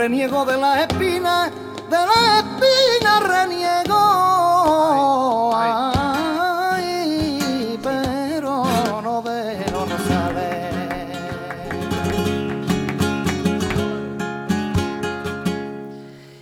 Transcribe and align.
reniego 0.00 0.46
de 0.46 0.56
las 0.56 0.80
espinas, 0.80 1.52
de 1.90 1.90
las 1.90 2.42
espinas 2.42 3.28
reniego. 3.28 5.52
Ay, 5.54 7.38
pero 7.82 8.64
no 9.02 9.20
de 9.20 9.58
los 9.70 9.92
rosales. 9.92 10.74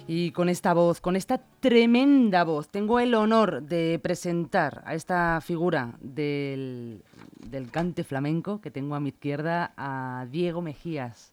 Y 0.06 0.30
con 0.30 0.48
esta 0.48 0.72
voz, 0.72 1.00
con 1.00 1.16
esta 1.16 1.38
tremenda 1.58 2.44
voz, 2.44 2.68
tengo 2.68 3.00
el 3.00 3.12
honor 3.16 3.62
de 3.62 3.98
presentar 4.00 4.84
a 4.86 4.94
esta 4.94 5.40
figura 5.40 5.96
del, 6.00 7.02
del 7.40 7.72
cante 7.72 8.04
flamenco 8.04 8.60
que 8.60 8.70
tengo 8.70 8.94
a 8.94 9.00
mi 9.00 9.08
izquierda, 9.08 9.72
a 9.76 10.26
Diego 10.30 10.62
Mejías. 10.62 11.32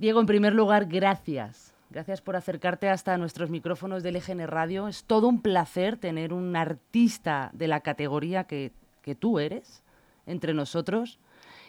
Diego, 0.00 0.18
en 0.18 0.24
primer 0.24 0.54
lugar, 0.54 0.86
gracias. 0.86 1.74
Gracias 1.90 2.22
por 2.22 2.34
acercarte 2.34 2.88
hasta 2.88 3.18
nuestros 3.18 3.50
micrófonos 3.50 4.02
del 4.02 4.16
EGN 4.16 4.46
Radio. 4.46 4.88
Es 4.88 5.04
todo 5.04 5.28
un 5.28 5.42
placer 5.42 5.98
tener 5.98 6.32
un 6.32 6.56
artista 6.56 7.50
de 7.52 7.68
la 7.68 7.80
categoría 7.80 8.44
que, 8.44 8.72
que 9.02 9.14
tú 9.14 9.38
eres 9.38 9.82
entre 10.24 10.54
nosotros. 10.54 11.18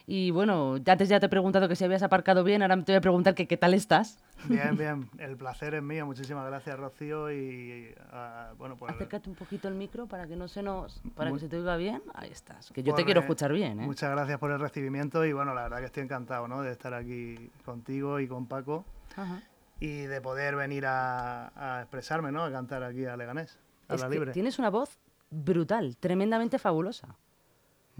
Y 0.07 0.31
bueno, 0.31 0.77
ya 0.77 0.93
antes 0.93 1.09
ya 1.09 1.19
te 1.19 1.27
he 1.27 1.29
preguntado 1.29 1.67
que 1.67 1.75
si 1.75 1.83
habías 1.83 2.03
aparcado 2.03 2.43
bien, 2.43 2.61
ahora 2.61 2.75
te 2.83 2.91
voy 2.91 2.97
a 2.97 3.01
preguntar 3.01 3.35
que 3.35 3.47
qué 3.47 3.57
tal 3.57 3.73
estás. 3.73 4.19
Bien, 4.45 4.75
bien, 4.75 5.09
el 5.19 5.37
placer 5.37 5.75
es 5.75 5.83
mío. 5.83 6.05
Muchísimas 6.05 6.45
gracias, 6.47 6.77
Rocío. 6.77 7.31
Y 7.31 7.93
uh, 8.11 8.55
bueno, 8.57 8.75
pues. 8.75 8.93
Acércate 8.93 9.29
un 9.29 9.35
poquito 9.35 9.67
el 9.67 9.75
micro 9.75 10.07
para 10.07 10.27
que 10.27 10.35
no 10.35 10.47
se 10.47 10.63
nos. 10.63 11.01
para 11.15 11.31
que 11.31 11.39
se 11.39 11.47
te 11.47 11.57
oiga 11.57 11.77
bien. 11.77 12.01
Ahí 12.13 12.29
estás. 12.31 12.71
Que 12.71 12.83
yo 12.83 12.93
te 12.93 13.05
quiero 13.05 13.21
escuchar 13.21 13.53
bien, 13.53 13.79
¿eh? 13.79 13.85
Muchas 13.85 14.11
gracias 14.11 14.39
por 14.39 14.51
el 14.51 14.59
recibimiento 14.59 15.25
y 15.25 15.33
bueno, 15.33 15.53
la 15.53 15.63
verdad 15.63 15.79
que 15.79 15.85
estoy 15.85 16.03
encantado, 16.03 16.47
¿no? 16.47 16.61
De 16.61 16.71
estar 16.71 16.93
aquí 16.93 17.51
contigo 17.63 18.19
y 18.19 18.27
con 18.27 18.47
Paco. 18.47 18.85
Ajá. 19.15 19.43
Y 19.79 20.01
de 20.01 20.21
poder 20.21 20.55
venir 20.55 20.85
a, 20.85 21.51
a, 21.55 21.81
expresarme, 21.81 22.31
¿no? 22.31 22.43
A 22.43 22.51
cantar 22.51 22.83
aquí 22.83 23.05
a 23.05 23.17
Leganés, 23.17 23.59
a 23.87 23.95
es 23.95 24.01
la 24.01 24.09
libre. 24.09 24.31
Tienes 24.31 24.59
una 24.59 24.69
voz 24.69 24.99
brutal, 25.31 25.97
tremendamente 25.97 26.59
fabulosa. 26.59 27.15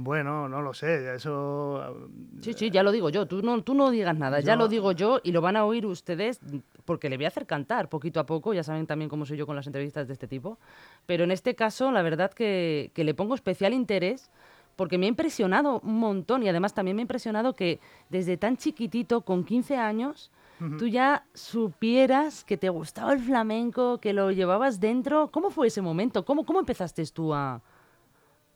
Bueno, 0.03 0.49
no 0.49 0.61
lo 0.61 0.73
sé, 0.73 1.15
eso... 1.15 2.09
Sí, 2.41 2.53
sí, 2.53 2.69
ya 2.69 2.83
lo 2.83 2.91
digo 2.91 3.09
yo, 3.09 3.25
tú 3.25 3.41
no, 3.41 3.61
tú 3.63 3.73
no 3.73 3.91
digas 3.91 4.17
nada, 4.17 4.39
yo... 4.39 4.45
ya 4.47 4.55
lo 4.55 4.67
digo 4.67 4.91
yo 4.91 5.19
y 5.23 5.31
lo 5.31 5.41
van 5.41 5.55
a 5.55 5.65
oír 5.65 5.85
ustedes 5.85 6.39
porque 6.85 7.09
le 7.09 7.17
voy 7.17 7.25
a 7.25 7.29
hacer 7.29 7.45
cantar 7.45 7.89
poquito 7.89 8.19
a 8.19 8.25
poco, 8.25 8.53
ya 8.53 8.63
saben 8.63 8.87
también 8.87 9.09
cómo 9.09 9.25
soy 9.25 9.37
yo 9.37 9.45
con 9.45 9.55
las 9.55 9.67
entrevistas 9.67 10.07
de 10.07 10.13
este 10.13 10.27
tipo, 10.27 10.57
pero 11.05 11.23
en 11.23 11.31
este 11.31 11.55
caso 11.55 11.91
la 11.91 12.01
verdad 12.01 12.31
que, 12.31 12.91
que 12.93 13.03
le 13.03 13.13
pongo 13.13 13.35
especial 13.35 13.73
interés 13.73 14.31
porque 14.75 14.97
me 14.97 15.05
ha 15.05 15.09
impresionado 15.09 15.79
un 15.83 15.99
montón 15.99 16.43
y 16.43 16.49
además 16.49 16.73
también 16.73 16.95
me 16.95 17.01
ha 17.01 17.03
impresionado 17.03 17.53
que 17.53 17.79
desde 18.09 18.37
tan 18.37 18.57
chiquitito, 18.57 19.21
con 19.21 19.43
15 19.43 19.77
años, 19.77 20.31
uh 20.59 20.63
-huh. 20.63 20.79
tú 20.79 20.87
ya 20.87 21.25
supieras 21.33 22.43
que 22.43 22.57
te 22.57 22.69
gustaba 22.69 23.13
el 23.13 23.19
flamenco, 23.19 23.99
que 23.99 24.13
lo 24.13 24.31
llevabas 24.31 24.79
dentro. 24.79 25.29
¿Cómo 25.29 25.49
fue 25.49 25.67
ese 25.67 25.81
momento? 25.81 26.25
¿Cómo, 26.25 26.45
cómo 26.45 26.59
empezaste 26.59 27.05
tú 27.13 27.33
a, 27.33 27.61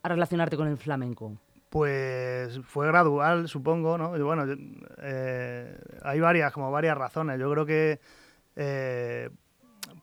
a 0.05 0.07
relacionarte 0.07 0.55
con 0.55 0.67
el 0.67 0.77
flamenco? 0.77 1.33
Pues 1.69 2.59
fue 2.61 2.85
gradual, 2.87 3.47
supongo, 3.47 3.97
¿no? 3.97 4.15
Y 4.15 4.21
bueno, 4.21 4.45
eh, 4.99 5.77
hay 6.03 6.19
varias, 6.19 6.53
como 6.53 6.69
varias 6.71 6.95
razones. 6.95 7.39
Yo 7.39 7.51
creo 7.51 7.65
que, 7.65 7.99
eh, 8.55 9.29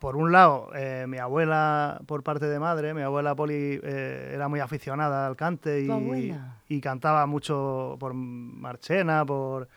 por 0.01 0.17
un 0.17 0.33
lado, 0.33 0.71
eh, 0.75 1.07
mi 1.09 1.19
abuela, 1.19 2.01
por 2.07 2.25
parte 2.25 2.47
de 2.47 2.59
madre, 2.59 2.95
mi 2.95 3.03
abuela 3.03 3.37
Poli 3.37 3.81
era 3.83 4.49
muy 4.49 4.59
aficionada 4.59 5.29
al 5.29 5.37
cante 5.37 5.83
y, 5.83 6.35
y, 6.69 6.81
cantaba 6.81 7.25
mucho 7.27 7.97
por 8.01 8.13
Marchena, 8.13 9.25
por, 9.25 9.69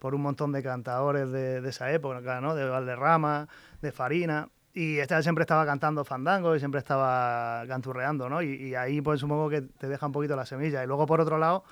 por 0.00 0.12
un 0.12 0.22
montón 0.22 0.50
de 0.50 0.60
cantadores 0.60 1.30
de, 1.30 1.60
de 1.60 1.68
esa 1.68 1.92
época, 1.92 2.40
¿no? 2.40 2.56
De 2.56 2.68
Valderrama, 2.68 3.46
de 3.80 3.92
Farina. 3.92 4.48
Y 4.78 5.00
esta 5.00 5.20
siempre 5.24 5.42
estaba 5.42 5.66
cantando 5.66 6.04
fandango 6.04 6.54
y 6.54 6.60
siempre 6.60 6.78
estaba 6.78 7.64
canturreando, 7.66 8.28
¿no? 8.28 8.40
Y, 8.40 8.68
y, 8.68 8.74
ahí 8.76 9.00
pues 9.00 9.18
supongo 9.18 9.50
que 9.50 9.62
te 9.62 9.88
deja 9.88 10.06
un 10.06 10.12
poquito 10.12 10.36
la 10.36 10.46
semilla. 10.46 10.84
Y 10.84 10.86
luego 10.86 11.04
por 11.04 11.20
otro 11.20 11.36
lado, 11.36 11.64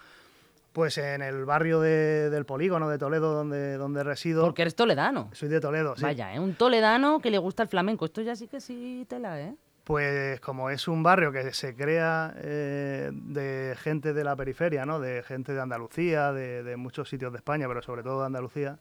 pues 0.73 0.99
en 0.99 1.23
el 1.23 1.45
barrio 1.45 1.81
de, 1.81 2.31
del 2.31 2.45
polígono 2.45 2.89
de 2.89 2.99
Toledo 2.99 3.33
donde, 3.33 3.77
donde 3.77 4.03
resido... 4.03 4.43
Porque 4.43 4.63
eres 4.63 4.75
toledano. 4.75 5.31
Soy 5.35 5.49
de 5.49 5.61
Toledo, 5.61 5.95
sí. 5.95 6.03
Vaya, 6.03 6.35
¿eh? 6.35 6.41
Un 6.41 6.55
toledano 6.55 7.21
que 7.21 7.31
le 7.31 7.39
gusta 7.39 7.63
el 7.63 7.69
flamenco. 7.69 8.07
Esto 8.07 8.23
ya 8.23 8.35
sí 8.35 8.49
que 8.49 8.61
sí 8.61 9.07
tela, 9.09 9.41
¿eh? 9.41 9.55
Pues 9.85 10.41
como 10.41 10.69
es 10.71 10.89
un 10.89 11.05
barrio 11.05 11.31
que 11.31 11.53
se 11.53 11.77
crea 11.77 12.35
eh, 12.39 13.13
de 13.13 13.77
gente 13.79 14.15
de 14.15 14.25
la 14.25 14.35
periferia, 14.35 14.85
¿no? 14.85 14.99
De 14.99 15.23
gente 15.23 15.55
de 15.55 15.61
Andalucía, 15.61 16.33
de, 16.33 16.65
de 16.65 16.77
muchos 16.77 17.09
sitios 17.09 17.31
de 17.31 17.39
España, 17.39 17.69
pero 17.69 17.83
sobre 17.83 18.03
todo 18.03 18.19
de 18.19 18.27
Andalucía 18.27 18.81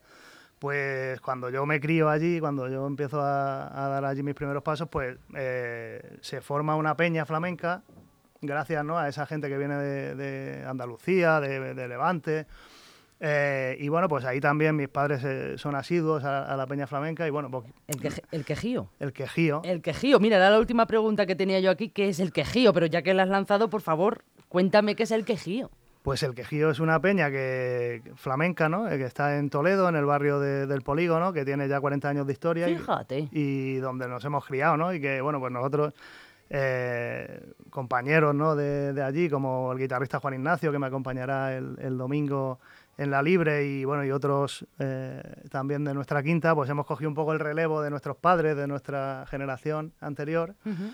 pues 0.58 1.20
cuando 1.20 1.50
yo 1.50 1.66
me 1.66 1.80
crío 1.80 2.08
allí, 2.08 2.40
cuando 2.40 2.68
yo 2.68 2.86
empiezo 2.86 3.20
a, 3.20 3.84
a 3.84 3.88
dar 3.88 4.04
allí 4.04 4.22
mis 4.22 4.34
primeros 4.34 4.62
pasos, 4.62 4.88
pues 4.88 5.16
eh, 5.34 6.18
se 6.20 6.40
forma 6.40 6.76
una 6.76 6.96
peña 6.96 7.26
flamenca, 7.26 7.82
gracias 8.40 8.84
¿no? 8.84 8.98
a 8.98 9.08
esa 9.08 9.26
gente 9.26 9.48
que 9.48 9.58
viene 9.58 9.76
de, 9.76 10.14
de 10.14 10.64
Andalucía, 10.66 11.40
de, 11.40 11.74
de 11.74 11.88
Levante. 11.88 12.46
Eh, 13.18 13.76
y 13.80 13.88
bueno, 13.88 14.08
pues 14.08 14.24
ahí 14.26 14.40
también 14.40 14.76
mis 14.76 14.88
padres 14.88 15.24
eh, 15.24 15.56
son 15.56 15.74
asiduos 15.74 16.22
a, 16.24 16.52
a, 16.52 16.56
la 16.56 16.66
peña 16.66 16.86
flamenca 16.86 17.26
y 17.26 17.30
bueno, 17.30 17.50
pues, 17.50 17.64
el, 17.88 18.00
que, 18.00 18.22
el 18.30 18.44
quejío. 18.44 18.90
El 18.98 19.12
quejío. 19.12 19.62
El 19.64 19.80
quejío. 19.80 20.20
Mira, 20.20 20.36
era 20.36 20.50
la 20.50 20.58
última 20.58 20.86
pregunta 20.86 21.24
que 21.24 21.34
tenía 21.34 21.60
yo 21.60 21.70
aquí, 21.70 21.88
¿qué 21.88 22.08
es 22.08 22.20
el 22.20 22.32
quejío? 22.32 22.74
Pero 22.74 22.86
ya 22.86 23.02
que 23.02 23.14
la 23.14 23.22
has 23.22 23.30
lanzado, 23.30 23.70
por 23.70 23.80
favor, 23.80 24.24
cuéntame 24.48 24.96
qué 24.96 25.04
es 25.04 25.10
el 25.12 25.24
quejío. 25.24 25.70
Pues 26.06 26.22
el 26.22 26.36
Quejío 26.36 26.70
es 26.70 26.78
una 26.78 27.00
peña 27.00 27.32
que 27.32 28.00
flamenca, 28.14 28.68
¿no? 28.68 28.86
Que 28.86 29.02
está 29.02 29.38
en 29.38 29.50
Toledo, 29.50 29.88
en 29.88 29.96
el 29.96 30.04
barrio 30.04 30.38
de, 30.38 30.68
del 30.68 30.82
Polígono, 30.82 31.32
que 31.32 31.44
tiene 31.44 31.66
ya 31.66 31.80
40 31.80 32.08
años 32.08 32.28
de 32.28 32.32
historia. 32.32 32.68
Fíjate. 32.68 33.28
Y, 33.32 33.40
y, 33.40 33.76
donde 33.78 34.06
nos 34.06 34.24
hemos 34.24 34.46
criado, 34.46 34.76
¿no? 34.76 34.94
Y 34.94 35.00
que, 35.00 35.20
bueno, 35.20 35.40
pues 35.40 35.52
nosotros, 35.52 35.94
eh, 36.48 37.52
compañeros, 37.70 38.36
¿no? 38.36 38.54
De, 38.54 38.92
de, 38.92 39.02
allí, 39.02 39.28
como 39.28 39.72
el 39.72 39.78
guitarrista 39.80 40.20
Juan 40.20 40.34
Ignacio, 40.34 40.70
que 40.70 40.78
me 40.78 40.86
acompañará 40.86 41.56
el, 41.56 41.76
el 41.80 41.98
domingo 41.98 42.60
en 42.98 43.10
la 43.10 43.22
libre 43.22 43.66
y 43.66 43.84
bueno 43.84 44.04
y 44.04 44.10
otros 44.10 44.64
eh, 44.78 45.22
también 45.50 45.84
de 45.84 45.92
nuestra 45.92 46.22
quinta 46.22 46.54
pues 46.54 46.70
hemos 46.70 46.86
cogido 46.86 47.10
un 47.10 47.14
poco 47.14 47.32
el 47.32 47.40
relevo 47.40 47.82
de 47.82 47.90
nuestros 47.90 48.16
padres 48.16 48.56
de 48.56 48.66
nuestra 48.66 49.26
generación 49.28 49.92
anterior 50.00 50.54
uh 50.64 50.70
-huh. 50.70 50.92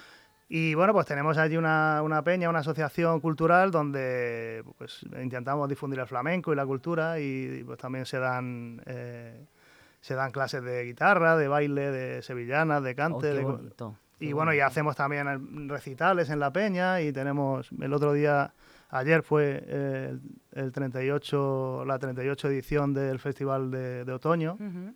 Y 0.55 0.75
bueno, 0.75 0.93
pues 0.93 1.07
tenemos 1.07 1.39
allí 1.39 1.57
una, 1.57 2.03
una, 2.03 2.23
peña, 2.23 2.51
una 2.51 2.59
asociación 2.59 3.21
cultural 3.21 3.71
donde 3.71 4.63
pues, 4.77 5.01
intentamos 5.23 5.67
difundir 5.67 5.99
el 5.99 6.07
flamenco 6.07 6.53
y 6.53 6.57
la 6.57 6.67
cultura 6.67 7.19
y 7.19 7.65
pues 7.65 7.79
también 7.79 8.05
se 8.05 8.19
dan, 8.19 8.83
eh, 8.85 9.47
se 10.03 10.15
dan 10.15 10.31
clases 10.31 10.63
de 10.63 10.85
guitarra, 10.85 11.39
de 11.39 11.49
baile, 11.49 11.91
de 11.91 12.21
sevillanas, 12.21 12.83
de 12.83 12.95
cante. 12.95 13.33
Oh, 13.43 13.53
bonito, 13.53 13.97
y 14.21 14.35
bueno, 14.35 14.53
y 14.53 14.61
hacemos 14.61 14.95
también 14.95 15.71
recitales 15.71 16.29
en 16.29 16.39
la 16.39 16.53
peña 16.53 17.01
y 17.01 17.15
tenemos 17.15 17.71
el 17.81 17.93
otro 17.95 18.13
día, 18.13 18.53
ayer 18.91 19.23
fue 19.23 19.65
eh, 19.67 20.19
el, 20.53 20.65
el, 20.65 20.71
38, 20.71 21.85
la 21.87 21.99
38 21.99 22.49
edición 22.49 22.93
del 22.93 23.19
Festival 23.21 23.71
de, 23.71 24.05
de 24.05 24.13
Otoño. 24.13 24.59
Uh 24.61 24.65
-huh. 24.65 24.95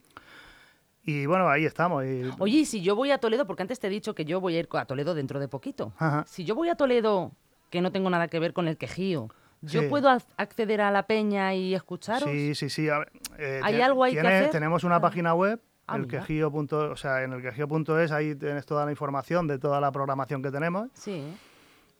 Y 1.06 1.24
bueno, 1.26 1.48
ahí 1.48 1.64
estamos. 1.64 2.04
Y... 2.04 2.28
Oye, 2.40 2.66
si 2.66 2.82
yo 2.82 2.96
voy 2.96 3.12
a 3.12 3.18
Toledo, 3.18 3.46
porque 3.46 3.62
antes 3.62 3.78
te 3.78 3.86
he 3.86 3.90
dicho 3.90 4.14
que 4.14 4.24
yo 4.24 4.40
voy 4.40 4.56
a 4.56 4.58
ir 4.58 4.68
a 4.72 4.84
Toledo 4.86 5.14
dentro 5.14 5.38
de 5.38 5.46
poquito. 5.46 5.92
Ajá. 5.98 6.24
Si 6.26 6.44
yo 6.44 6.56
voy 6.56 6.68
a 6.68 6.74
Toledo, 6.74 7.30
que 7.70 7.80
no 7.80 7.92
tengo 7.92 8.10
nada 8.10 8.26
que 8.26 8.40
ver 8.40 8.52
con 8.52 8.66
el 8.66 8.76
quejío, 8.76 9.28
¿yo 9.62 9.82
sí. 9.82 9.86
puedo 9.86 10.10
acceder 10.36 10.80
a 10.80 10.90
la 10.90 11.04
peña 11.04 11.54
y 11.54 11.74
escucharos? 11.74 12.28
Sí, 12.28 12.56
sí, 12.56 12.68
sí. 12.68 12.86
Ver, 12.86 13.12
eh, 13.38 13.60
¿Hay 13.62 13.80
algo 13.80 14.02
ahí 14.02 14.14
tiene, 14.14 14.28
que 14.28 14.34
hacer? 14.34 14.50
Tenemos 14.50 14.82
una 14.82 14.96
ah. 14.96 15.00
página 15.00 15.32
web, 15.32 15.62
ah, 15.86 15.96
el 15.96 16.08
quejío. 16.08 16.48
o 16.52 16.96
sea, 16.96 17.22
en 17.22 17.34
el 17.34 17.40
quejío.es, 17.40 18.10
ahí 18.10 18.34
tienes 18.34 18.66
toda 18.66 18.84
la 18.84 18.90
información 18.90 19.46
de 19.46 19.60
toda 19.60 19.80
la 19.80 19.92
programación 19.92 20.42
que 20.42 20.50
tenemos. 20.50 20.88
Sí. 20.94 21.22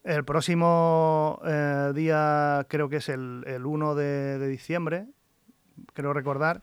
El 0.03 0.25
próximo 0.25 1.41
eh, 1.47 1.93
día, 1.95 2.67
creo 2.69 2.89
que 2.89 2.97
es 2.97 3.09
el, 3.09 3.45
el 3.47 3.67
1 3.67 3.95
de, 3.95 4.39
de 4.39 4.49
diciembre, 4.49 5.07
creo 5.95 6.13
recordar, 6.13 6.63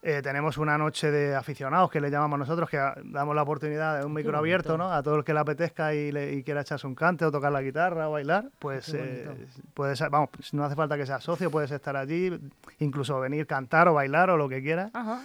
eh, 0.00 0.22
tenemos 0.22 0.58
una 0.58 0.78
noche 0.78 1.10
de 1.10 1.34
aficionados 1.34 1.90
que 1.90 2.00
le 2.00 2.10
llamamos 2.10 2.38
nosotros, 2.38 2.70
que 2.70 2.78
damos 3.04 3.34
la 3.34 3.42
oportunidad 3.42 3.98
de 3.98 4.06
un 4.06 4.12
micro 4.12 4.38
abierto 4.38 4.78
¿no? 4.78 4.92
a 4.92 5.02
todo 5.02 5.16
el 5.16 5.24
que 5.24 5.34
le 5.34 5.40
apetezca 5.40 5.92
y, 5.92 6.12
le, 6.12 6.34
y, 6.34 6.44
quiera 6.44 6.60
echarse 6.60 6.86
un 6.86 6.94
cante 6.94 7.24
o 7.24 7.32
tocar 7.32 7.50
la 7.50 7.62
guitarra 7.62 8.08
o 8.08 8.12
bailar, 8.12 8.48
pues 8.60 8.94
eh, 8.94 9.28
puedes, 9.74 10.00
vamos, 10.08 10.30
no 10.52 10.64
hace 10.64 10.76
falta 10.76 10.96
que 10.96 11.04
seas 11.04 11.24
socio, 11.24 11.50
puedes 11.50 11.72
estar 11.72 11.96
allí, 11.96 12.38
incluso 12.78 13.18
venir 13.18 13.46
cantar 13.46 13.88
o 13.88 13.94
bailar 13.94 14.30
o 14.30 14.36
lo 14.36 14.48
que 14.48 14.62
quieras. 14.62 14.90
Ajá. 14.94 15.20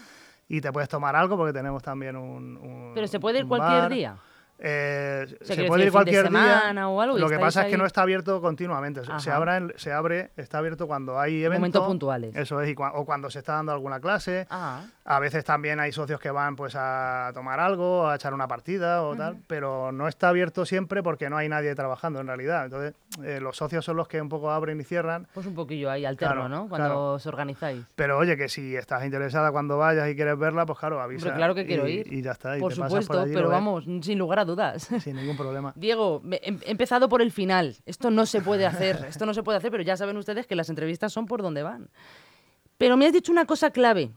Y 0.49 0.59
te 0.59 0.71
puedes 0.71 0.89
tomar 0.89 1.15
algo 1.15 1.37
porque 1.37 1.53
tenemos 1.53 1.83
también 1.83 2.15
un... 2.15 2.57
un 2.57 2.91
Pero 2.93 3.07
se 3.07 3.19
puede 3.19 3.39
ir 3.39 3.47
cualquier 3.47 3.81
bar. 3.81 3.91
día. 3.91 4.17
Eh, 4.59 5.25
se 5.41 5.63
puede 5.65 5.85
ir 5.85 5.91
cualquier 5.91 6.29
día. 6.29 6.69
algo, 6.69 7.17
Lo 7.17 7.27
que 7.29 7.39
pasa 7.39 7.63
es 7.65 7.71
que 7.71 7.77
no 7.77 7.85
está 7.85 8.01
abierto 8.03 8.41
continuamente. 8.41 9.01
Se- 9.19 9.31
abre, 9.31 9.73
se 9.77 9.91
abre, 9.91 10.31
está 10.37 10.59
abierto 10.59 10.87
cuando 10.87 11.19
hay 11.19 11.39
eventos. 11.43 11.59
Momentos 11.59 11.85
puntuales. 11.87 12.35
Eso 12.35 12.61
es, 12.61 12.69
y 12.69 12.75
o 12.77 13.05
cuando 13.05 13.29
se 13.29 13.39
está 13.39 13.53
dando 13.53 13.71
alguna 13.71 13.99
clase. 13.99 14.47
Ah, 14.49 14.83
A 15.05 15.19
veces 15.19 15.43
también 15.43 15.81
hay 15.81 15.91
socios 15.91 16.19
que 16.19 16.31
van 16.31 16.55
pues 16.55 16.75
a 16.77 17.31
tomar 17.33 17.59
algo, 17.59 18.07
a 18.07 18.15
echar 18.15 18.33
una 18.33 18.47
partida 18.47 19.03
o 19.03 19.15
tal, 19.17 19.37
pero 19.47 19.91
no 19.91 20.07
está 20.07 20.29
abierto 20.29 20.65
siempre 20.65 21.03
porque 21.03 21.29
no 21.29 21.35
hay 21.35 21.49
nadie 21.49 21.75
trabajando 21.75 22.21
en 22.21 22.27
realidad. 22.27 22.65
Entonces, 22.65 22.93
eh, 23.21 23.39
los 23.41 23.57
socios 23.57 23.83
son 23.83 23.97
los 23.97 24.07
que 24.07 24.21
un 24.21 24.29
poco 24.29 24.49
abren 24.51 24.79
y 24.79 24.83
cierran. 24.85 25.27
pues 25.33 25.45
un 25.45 25.55
poquillo 25.55 25.91
ahí 25.91 26.05
alterno, 26.05 26.33
Claro, 26.35 26.49
¿no? 26.49 26.69
Cuando 26.69 26.87
claro. 26.87 27.11
os 27.13 27.25
organizáis. 27.27 27.83
Pero 27.95 28.17
oye, 28.17 28.37
que 28.37 28.47
si 28.47 28.75
estás 28.77 29.03
interesada 29.03 29.51
cuando 29.51 29.77
vayas 29.77 30.09
y 30.09 30.15
quieres 30.15 30.37
verla, 30.39 30.65
pues 30.65 30.79
claro, 30.79 31.01
avisa. 31.01 31.25
Hombre, 31.25 31.37
claro 31.37 31.55
que 31.55 31.65
quiero 31.65 31.85
y, 31.87 31.91
ir. 31.99 32.13
Y 32.13 32.21
ya 32.21 32.31
está. 32.31 32.57
y 32.57 32.61
Por 32.61 32.71
te 32.73 32.79
pasas 32.79 32.91
supuesto, 32.91 33.13
por 33.13 33.23
allí 33.23 33.33
pero 33.33 33.49
vamos, 33.49 33.83
sin 34.01 34.17
lugar 34.17 34.39
a 34.39 34.42
dudas. 34.45 34.89
Sin 35.03 35.15
ningún 35.15 35.37
problema. 35.37 35.73
Diego, 35.75 36.21
me- 36.23 36.39
em- 36.43 36.59
he 36.65 36.71
empezado 36.71 37.09
por 37.09 37.21
el 37.21 37.31
final. 37.31 37.77
Esto 37.85 38.09
no 38.11 38.25
se 38.25 38.41
puede 38.41 38.65
hacer, 38.65 39.05
esto 39.07 39.25
no 39.25 39.33
se 39.33 39.43
puede 39.43 39.57
hacer, 39.57 39.71
pero 39.71 39.83
ya 39.83 39.97
saben 39.97 40.17
ustedes 40.17 40.47
que 40.47 40.55
las 40.55 40.69
entrevistas 40.69 41.11
son 41.13 41.25
por 41.25 41.41
donde 41.41 41.63
van. 41.63 41.89
Pero 42.77 42.97
me 42.97 43.05
has 43.05 43.13
dicho 43.13 43.31
una 43.31 43.45
cosa 43.45 43.71
clave, 43.71 44.11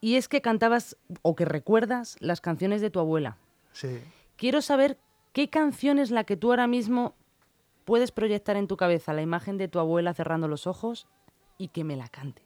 y 0.00 0.16
es 0.16 0.28
que 0.28 0.40
cantabas 0.40 0.96
o 1.22 1.34
que 1.34 1.44
recuerdas 1.44 2.16
las 2.20 2.40
canciones 2.40 2.80
de 2.80 2.90
tu 2.90 3.00
abuela. 3.00 3.36
Sí. 3.72 4.00
Quiero 4.36 4.62
saber 4.62 4.98
qué 5.32 5.48
canción 5.50 5.98
es 5.98 6.10
la 6.10 6.24
que 6.24 6.36
tú 6.36 6.50
ahora 6.50 6.66
mismo 6.66 7.14
puedes 7.84 8.12
proyectar 8.12 8.56
en 8.56 8.66
tu 8.68 8.76
cabeza, 8.76 9.12
la 9.12 9.22
imagen 9.22 9.58
de 9.58 9.68
tu 9.68 9.78
abuela 9.78 10.14
cerrando 10.14 10.46
los 10.48 10.66
ojos 10.66 11.06
y 11.58 11.68
que 11.68 11.84
me 11.84 11.96
la 11.96 12.08
cantes. 12.08 12.44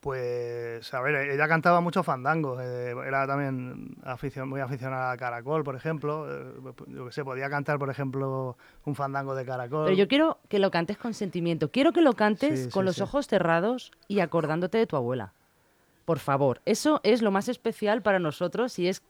Pues, 0.00 0.94
a 0.94 1.00
ver, 1.00 1.28
ella 1.30 1.48
cantaba 1.48 1.80
mucho 1.80 2.02
fandango. 2.04 2.60
eh, 2.60 2.94
era 3.06 3.26
también 3.26 3.96
aficion- 4.04 4.46
muy 4.46 4.60
aficionada 4.60 5.10
a 5.10 5.16
Caracol, 5.16 5.64
por 5.64 5.74
ejemplo. 5.74 6.26
eh, 6.30 6.54
yo 6.86 7.06
que 7.06 7.12
sé, 7.12 7.24
podía 7.24 7.50
cantar, 7.50 7.78
por 7.78 7.90
ejemplo, 7.90 8.56
un 8.84 8.94
fandango 8.94 9.34
de 9.34 9.44
Caracol. 9.44 9.86
Pero 9.86 9.96
yo 9.96 10.06
quiero 10.06 10.38
que 10.48 10.60
lo 10.60 10.70
cantes 10.70 10.98
con 10.98 11.14
sentimiento. 11.14 11.72
Quiero 11.72 11.92
que 11.92 12.00
lo 12.00 12.12
cantes 12.14 12.64
Sí, 12.66 12.70
con 12.70 12.82
sí, 12.84 12.86
los 12.86 12.96
sí. 12.96 13.02
ojos 13.02 13.26
cerrados 13.26 13.90
y 14.06 14.20
acordándote 14.20 14.78
de 14.78 14.86
tu 14.86 14.94
abuela. 14.96 15.32
Por 16.04 16.20
favor, 16.20 16.60
eso 16.64 17.00
es 17.02 17.20
lo 17.20 17.30
más 17.32 17.48
especial 17.48 18.00
para 18.00 18.18
nosotros 18.20 18.78
y 18.78 18.88
es 18.88 19.02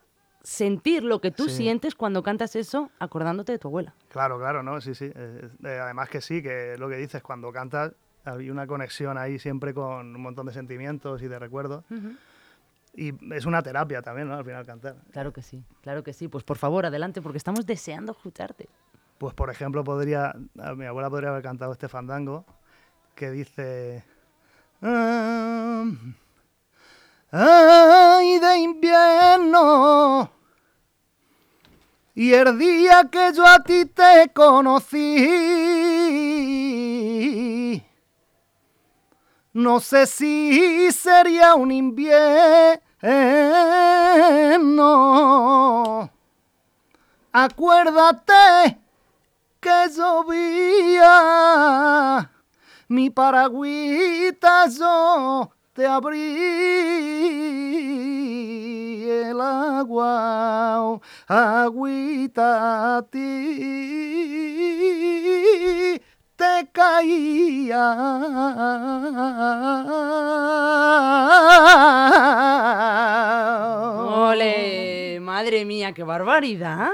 sentir 0.43 1.02
lo 1.05 1.20
que 1.20 1.31
tú 1.31 1.49
sientes 1.49 1.94
cuando 1.94 2.23
cantas 2.23 2.56
eso 2.56 2.90
acordándote 2.99 3.52
de 3.52 3.58
tu 3.58 3.69
abuela. 3.69 3.94
Claro, 4.08 4.38
claro, 4.38 4.62
¿no? 4.62 4.81
Sí, 4.81 4.94
sí. 4.94 5.12
eh, 5.14 5.49
además 5.82 6.08
que 6.08 6.20
sí, 6.23 6.43
que 6.43 6.76
lo 6.79 6.88
que 6.88 6.96
dices, 6.96 7.23
cuando 7.23 7.52
cantas 7.52 7.93
hay 8.29 8.51
una 8.51 8.67
conexión 8.67 9.17
ahí 9.19 9.39
siempre 9.39 9.73
con 9.75 10.15
un 10.17 10.21
montón 10.23 10.47
de 10.47 10.53
sentimientos 10.53 11.23
y 11.23 11.29
de 11.29 11.39
recuerdos. 11.39 11.85
Y 12.95 13.13
es 13.35 13.47
una 13.47 13.63
terapia 13.63 14.03
también, 14.03 14.29
¿no? 14.29 14.35
Al 14.35 14.45
final 14.45 14.67
cantar. 14.67 14.97
Claro 15.13 15.33
que 15.33 15.43
sí, 15.43 15.63
claro 15.83 16.03
que 16.03 16.13
sí. 16.13 16.27
Pues 16.29 16.43
por 16.45 16.57
favor, 16.59 16.85
adelante, 16.87 17.23
porque 17.23 17.39
estamos 17.39 17.65
deseando 17.67 18.13
escucharte. 18.13 18.69
Pues 19.19 19.35
por 19.35 19.51
ejemplo, 19.51 19.85
podría, 19.85 20.35
mi 20.77 20.85
abuela 20.87 21.09
podría 21.11 21.31
haber 21.31 21.43
cantado 21.43 21.73
este 21.73 21.89
fandango 21.89 22.45
que 23.15 23.31
dice... 23.31 24.05
"Ah, 24.83 25.85
Ay, 27.31 28.39
de 28.39 28.59
invierno. 28.59 30.31
Y 32.15 32.33
el 32.33 32.59
día 32.59 33.09
que 33.13 33.33
yo 33.35 33.47
a 33.47 33.63
ti 33.63 33.85
te 33.85 34.31
conocí, 34.33 34.97
no 39.59 39.81
sé 39.81 40.07
si 40.07 40.93
sería 40.93 41.57
un 41.57 41.73
invierno. 41.73 42.79
Acuérdate 47.33 48.79
que 49.59 49.89
llovía, 49.97 51.11
mi 52.87 53.11
paragüita 53.11 54.69
yo 54.69 55.51
te 55.73 55.85
abrí 55.89 56.19
el 59.11 59.41
agua, 59.41 61.01
agüita 61.27 62.99
a 62.99 63.03
ti 63.03 64.29
te 66.38 66.69
caía. 66.73 67.85
¡Ole! 73.96 75.19
¡Madre 75.20 75.64
mía, 75.64 75.93
qué 75.93 76.02
barbaridad! 76.02 76.90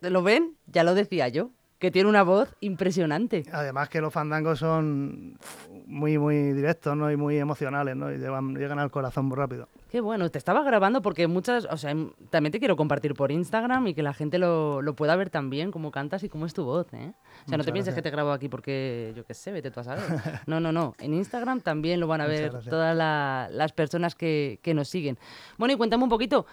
¿Lo 0.00 0.22
ven? 0.22 0.56
Ya 0.66 0.84
lo 0.84 0.94
decía 0.94 1.28
yo, 1.28 1.50
que 1.78 1.90
tiene 1.90 2.08
una 2.08 2.22
voz 2.22 2.54
impresionante. 2.60 3.44
Además 3.52 3.88
que 3.88 4.00
los 4.00 4.12
fandangos 4.12 4.58
son 4.58 5.38
muy, 5.86 6.18
muy 6.18 6.52
directos, 6.52 6.96
¿no? 6.96 7.10
Y 7.10 7.16
muy 7.16 7.38
emocionales, 7.38 7.96
¿no? 7.96 8.12
Y 8.12 8.16
llevan- 8.18 8.56
llegan 8.56 8.78
al 8.78 8.90
corazón 8.90 9.26
muy 9.26 9.36
rápido. 9.36 9.68
Qué 9.90 10.00
bueno, 10.00 10.30
te 10.30 10.38
estaba 10.38 10.62
grabando 10.62 11.02
porque 11.02 11.26
muchas, 11.26 11.66
o 11.68 11.76
sea, 11.76 11.92
también 12.30 12.52
te 12.52 12.60
quiero 12.60 12.76
compartir 12.76 13.14
por 13.14 13.32
Instagram 13.32 13.88
y 13.88 13.94
que 13.94 14.04
la 14.04 14.14
gente 14.14 14.38
lo, 14.38 14.82
lo 14.82 14.94
pueda 14.94 15.16
ver 15.16 15.30
también, 15.30 15.72
cómo 15.72 15.90
cantas 15.90 16.22
y 16.22 16.28
cómo 16.28 16.46
es 16.46 16.54
tu 16.54 16.62
voz, 16.64 16.86
¿eh? 16.92 17.12
O 17.46 17.48
sea, 17.48 17.58
no 17.58 17.64
te 17.64 17.72
pienses 17.72 17.92
que 17.94 18.00
te 18.02 18.10
grabo 18.10 18.30
aquí 18.30 18.48
porque, 18.48 19.12
yo 19.16 19.24
qué 19.24 19.34
sé, 19.34 19.50
vete 19.50 19.72
tú 19.72 19.80
a 19.80 19.84
saber. 19.84 20.04
No, 20.46 20.60
no, 20.60 20.70
no. 20.70 20.94
En 21.00 21.12
Instagram 21.14 21.60
también 21.60 21.98
lo 21.98 22.06
van 22.06 22.20
a 22.20 22.24
Muchas 22.24 22.40
ver 22.40 22.50
gracias. 22.52 22.70
todas 22.70 22.96
la- 22.96 23.48
las 23.50 23.72
personas 23.72 24.14
que, 24.14 24.60
que 24.62 24.74
nos 24.74 24.88
siguen. 24.88 25.18
Bueno, 25.58 25.74
y 25.74 25.76
cuéntame 25.76 26.04
un 26.04 26.10
poquito. 26.10 26.46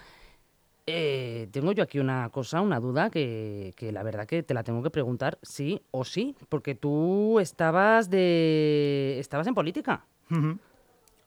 eh, 0.88 1.48
tengo 1.52 1.74
yo 1.74 1.84
aquí 1.84 2.00
una 2.00 2.30
cosa, 2.30 2.62
una 2.62 2.80
duda 2.80 3.10
que, 3.12 3.74
que 3.78 3.92
la 3.92 4.02
verdad 4.02 4.26
que 4.26 4.42
te 4.42 4.54
la 4.56 4.64
tengo 4.64 4.82
que 4.82 4.90
preguntar 4.90 5.38
sí 5.44 5.82
o 5.92 6.04
sí, 6.06 6.36
porque 6.50 6.74
tú 6.74 7.40
estabas 7.40 8.10
de 8.10 9.18
estabas 9.20 9.46
en 9.46 9.54
política. 9.54 10.06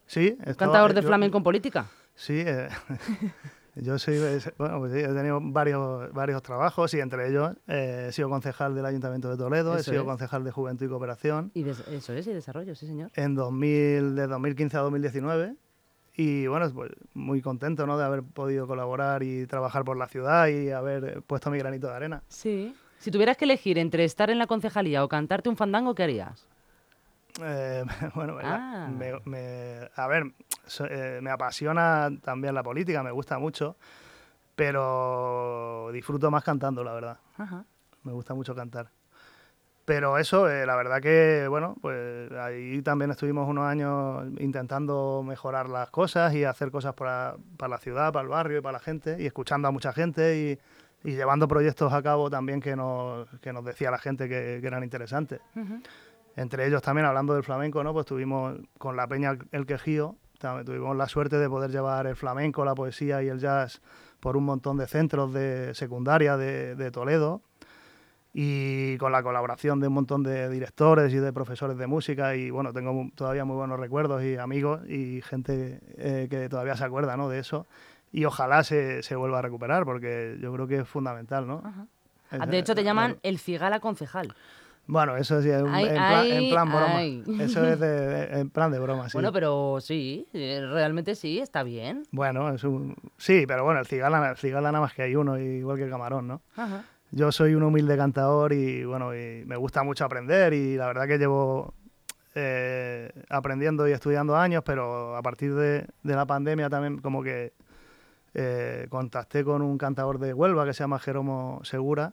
Sí. 0.06 0.36
estaba- 0.40 0.54
cantador 0.56 0.92
de 0.94 1.02
yo- 1.02 1.06
flamenco 1.06 1.36
en 1.38 1.44
política. 1.44 1.86
Sí, 2.20 2.34
eh, 2.46 2.68
yo 3.76 3.98
soy, 3.98 4.18
bueno, 4.58 4.78
pues 4.80 4.92
sí, 4.92 4.98
he 4.98 5.08
tenido 5.08 5.40
varios, 5.40 6.12
varios 6.12 6.42
trabajos 6.42 6.92
y 6.92 7.00
entre 7.00 7.28
ellos 7.30 7.52
eh, 7.66 8.06
he 8.08 8.12
sido 8.12 8.28
concejal 8.28 8.74
del 8.74 8.84
Ayuntamiento 8.84 9.30
de 9.30 9.38
Toledo, 9.38 9.74
he 9.74 9.82
sido 9.82 10.02
es. 10.02 10.06
concejal 10.06 10.44
de 10.44 10.50
Juventud 10.50 10.84
y 10.84 10.88
Cooperación 10.90 11.50
Y 11.54 11.62
des- 11.62 11.80
eso 11.88 12.12
es, 12.12 12.26
y 12.26 12.34
desarrollo, 12.34 12.74
sí 12.74 12.86
señor. 12.86 13.10
en 13.14 13.34
2000, 13.34 14.16
de 14.16 14.26
2015 14.26 14.76
a 14.76 14.80
2019 14.80 15.54
y 16.16 16.46
bueno, 16.46 16.70
pues 16.74 16.90
muy 17.14 17.40
contento 17.40 17.86
¿no? 17.86 17.96
de 17.96 18.04
haber 18.04 18.22
podido 18.22 18.66
colaborar 18.66 19.22
y 19.22 19.46
trabajar 19.46 19.84
por 19.84 19.96
la 19.96 20.06
ciudad 20.08 20.48
y 20.48 20.70
haber 20.70 21.22
puesto 21.22 21.50
mi 21.50 21.56
granito 21.56 21.86
de 21.86 21.94
arena. 21.94 22.22
Sí. 22.28 22.74
Si 22.98 23.10
tuvieras 23.10 23.38
que 23.38 23.46
elegir 23.46 23.78
entre 23.78 24.04
estar 24.04 24.28
en 24.28 24.38
la 24.38 24.46
concejalía 24.46 25.02
o 25.02 25.08
cantarte 25.08 25.48
un 25.48 25.56
fandango, 25.56 25.94
¿qué 25.94 26.02
harías? 26.02 26.46
Eh, 27.42 27.84
bueno, 28.14 28.36
Ah. 28.42 28.90
me- 28.94 29.20
me- 29.24 29.88
a 29.96 30.06
ver, 30.08 30.24
eh, 30.80 31.20
me 31.22 31.30
apasiona 31.30 32.10
también 32.22 32.54
la 32.54 32.62
política, 32.62 33.02
me 33.02 33.10
gusta 33.10 33.38
mucho, 33.38 33.76
pero 34.54 35.90
disfruto 35.92 36.30
más 36.30 36.44
cantando, 36.44 36.84
la 36.84 36.92
verdad. 36.92 37.18
Ajá. 37.38 37.64
Me 38.02 38.12
gusta 38.12 38.34
mucho 38.34 38.54
cantar. 38.54 38.90
Pero 39.84 40.18
eso, 40.18 40.48
eh, 40.48 40.66
la 40.66 40.76
verdad 40.76 41.00
que, 41.00 41.46
bueno, 41.48 41.76
pues 41.80 42.30
ahí 42.32 42.80
también 42.82 43.10
estuvimos 43.10 43.48
unos 43.48 43.64
años 43.64 44.24
intentando 44.38 45.24
mejorar 45.26 45.68
las 45.68 45.90
cosas 45.90 46.32
y 46.34 46.44
hacer 46.44 46.70
cosas 46.70 46.94
para, 46.94 47.34
para 47.56 47.70
la 47.70 47.78
ciudad, 47.78 48.12
para 48.12 48.22
el 48.22 48.28
barrio 48.28 48.58
y 48.58 48.60
para 48.60 48.74
la 48.74 48.78
gente, 48.78 49.16
y 49.18 49.26
escuchando 49.26 49.66
a 49.66 49.72
mucha 49.72 49.92
gente 49.92 50.38
y, 51.02 51.08
y 51.08 51.16
llevando 51.16 51.48
proyectos 51.48 51.92
a 51.92 52.02
cabo 52.02 52.30
también 52.30 52.60
que 52.60 52.76
nos, 52.76 53.28
que 53.40 53.52
nos 53.52 53.64
decía 53.64 53.90
la 53.90 53.98
gente 53.98 54.28
que, 54.28 54.58
que 54.60 54.66
eran 54.66 54.84
interesantes. 54.84 55.40
Entre 56.36 56.66
ellos 56.66 56.82
también, 56.82 57.06
hablando 57.06 57.34
del 57.34 57.42
flamenco, 57.42 57.82
¿no? 57.82 57.92
Pues 57.92 58.06
tuvimos 58.06 58.58
con 58.78 58.96
la 58.96 59.08
Peña 59.08 59.36
El 59.50 59.66
Quejío, 59.66 60.14
tuvimos 60.64 60.96
la 60.96 61.08
suerte 61.08 61.36
de 61.36 61.48
poder 61.48 61.70
llevar 61.70 62.06
el 62.06 62.16
flamenco, 62.16 62.64
la 62.64 62.74
poesía 62.74 63.22
y 63.22 63.28
el 63.28 63.38
jazz 63.38 63.80
por 64.20 64.36
un 64.36 64.44
montón 64.44 64.76
de 64.76 64.86
centros 64.86 65.32
de 65.32 65.74
secundaria 65.74 66.36
de, 66.36 66.74
de 66.74 66.90
Toledo 66.90 67.42
y 68.32 68.96
con 68.98 69.12
la 69.12 69.22
colaboración 69.22 69.80
de 69.80 69.88
un 69.88 69.94
montón 69.94 70.22
de 70.22 70.48
directores 70.48 71.12
y 71.12 71.16
de 71.16 71.32
profesores 71.32 71.76
de 71.76 71.86
música 71.86 72.36
y 72.36 72.50
bueno, 72.50 72.72
tengo 72.72 73.08
todavía 73.14 73.44
muy 73.44 73.56
buenos 73.56 73.80
recuerdos 73.80 74.22
y 74.22 74.36
amigos 74.36 74.88
y 74.88 75.20
gente 75.22 75.80
eh, 75.96 76.28
que 76.30 76.48
todavía 76.48 76.76
se 76.76 76.84
acuerda 76.84 77.16
¿no? 77.16 77.28
de 77.28 77.40
eso 77.40 77.66
y 78.12 78.24
ojalá 78.24 78.62
se, 78.62 79.02
se 79.02 79.16
vuelva 79.16 79.40
a 79.40 79.42
recuperar 79.42 79.84
porque 79.84 80.38
yo 80.40 80.52
creo 80.52 80.66
que 80.66 80.78
es 80.78 80.88
fundamental, 80.88 81.46
¿no? 81.46 81.62
Ajá. 81.64 81.86
Ah, 82.32 82.46
De 82.46 82.58
hecho, 82.58 82.74
te 82.74 82.84
llaman 82.84 83.18
el 83.22 83.38
cigala 83.38 83.80
concejal. 83.80 84.34
Bueno, 84.90 85.16
eso 85.16 85.40
sí, 85.40 85.48
es 85.50 85.62
un- 85.62 85.72
Ay, 85.72 85.84
en, 85.86 85.94
plan, 85.94 86.26
en 86.26 86.32
ay, 86.38 86.50
plan 86.50 86.68
broma. 86.68 86.96
ay. 86.98 87.24
Eso 87.38 87.64
es 87.64 87.78
de, 87.78 87.86
de- 87.88 88.40
en 88.40 88.50
plan 88.50 88.72
de 88.72 88.78
broma, 88.80 89.08
sí. 89.08 89.12
Bueno, 89.16 89.32
pero 89.32 89.78
sí, 89.80 90.26
eh, 90.32 90.66
realmente 90.68 91.14
sí, 91.14 91.38
está 91.38 91.62
bien. 91.62 92.02
Bueno, 92.10 92.52
es 92.52 92.64
un... 92.64 92.96
Sí, 93.16 93.44
pero 93.46 93.64
bueno, 93.64 93.78
el 93.80 93.86
cigala, 93.86 94.30
el 94.30 94.36
cigala 94.36 94.72
nada 94.72 94.82
más 94.84 94.92
que 94.94 95.02
hay 95.02 95.14
uno, 95.14 95.38
igual 95.38 95.76
que 95.76 95.84
el 95.84 95.90
camarón, 95.90 96.26
¿no? 96.26 96.42
Ajá. 96.56 96.84
Yo 97.12 97.30
soy 97.32 97.54
un 97.54 97.62
humilde 97.62 97.96
cantador 97.96 98.52
y 98.52 98.84
bueno, 98.84 99.14
y 99.16 99.44
me 99.46 99.56
gusta 99.56 99.82
mucho 99.82 100.04
aprender 100.04 100.52
y 100.54 100.76
la 100.76 100.86
verdad 100.88 101.06
que 101.08 101.18
llevo 101.18 101.74
eh, 102.34 103.10
aprendiendo 103.28 103.88
y 103.88 103.92
estudiando 103.92 104.36
años, 104.36 104.62
pero 104.64 105.16
a 105.16 105.22
partir 105.22 105.54
de, 105.54 105.86
de 106.02 106.14
la 106.16 106.26
pandemia 106.26 106.68
también 106.70 106.98
como 106.98 107.22
que 107.22 107.52
eh, 108.34 108.86
contacté 108.90 109.42
con 109.44 109.60
un 109.62 109.76
cantador 109.76 110.18
de 110.20 110.32
Huelva 110.32 110.64
que 110.64 110.72
se 110.72 110.84
llama 110.84 110.98
Jeromo 111.00 111.60
Segura. 111.64 112.12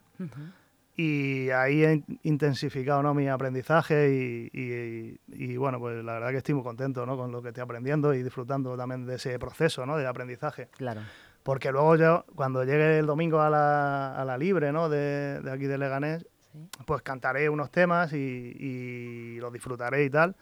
Y 0.99 1.49
ahí 1.51 1.83
he 1.85 2.03
intensificado 2.23 3.03
¿no? 3.03 3.13
mi 3.13 3.27
aprendizaje 3.29 4.09
y, 4.11 4.49
y- 4.59 5.19
y, 5.27 5.55
bueno, 5.57 5.79
pues 5.79 6.03
la 6.03 6.13
verdad 6.13 6.31
que 6.31 6.37
estoy 6.37 6.55
muy 6.55 6.63
contento 6.63 7.05
¿no? 7.05 7.15
con 7.15 7.31
lo 7.31 7.41
que 7.41 7.49
estoy 7.49 7.61
aprendiendo 7.63 8.13
y 8.15 8.23
disfrutando 8.23 8.75
también 8.75 9.05
de 9.05 9.15
ese 9.15 9.37
proceso 9.37 9.85
¿no? 9.85 9.95
de 9.95 10.07
aprendizaje. 10.07 10.69
Claro. 10.75 11.01
Porque 11.43 11.71
luego 11.71 11.95
yo, 11.95 12.25
cuando 12.35 12.63
llegue 12.63 12.97
el 12.99 13.05
domingo 13.05 13.39
a 13.41 13.49
la, 13.49 14.19
a 14.19 14.25
la 14.25 14.37
libre 14.37 14.71
¿no? 14.71 14.89
de, 14.89 15.39
de 15.41 15.51
aquí 15.51 15.65
de 15.65 15.77
Leganés, 15.77 16.25
Sí. 16.53 16.67
pues 16.85 17.01
cantaré 17.03 17.49
unos 17.49 17.69
temas 17.69 18.13
y, 18.13 18.17
y 18.17 19.37
los 19.39 19.53
disfrutaré 19.53 20.05
y 20.05 20.09
tal. 20.09 20.35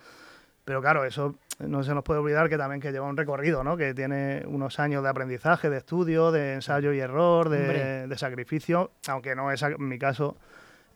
Pero 0.64 0.80
claro, 0.82 1.04
eso 1.04 1.36
no 1.60 1.84
se 1.84 1.94
nos 1.94 2.04
puede 2.04 2.20
olvidar 2.20 2.50
que 2.50 2.58
también 2.58 2.82
que 2.82 2.92
lleva 2.92 3.08
un 3.08 3.16
recorrido, 3.18 3.64
¿no? 3.64 3.78
Que 3.78 3.94
tiene 3.94 4.44
unos 4.48 4.80
años 4.80 5.04
de 5.04 5.10
aprendizaje, 5.10 5.70
de 5.70 5.78
estudio, 5.78 6.32
de 6.32 6.56
ensayo 6.56 6.92
y 6.94 7.00
error, 7.00 7.50
de, 7.50 8.14
sacrificio, 8.18 8.92
aunque 9.08 9.36
no 9.36 9.52
es 9.52 9.62
en 9.62 9.76
mi 9.88 9.98
caso 9.98 10.38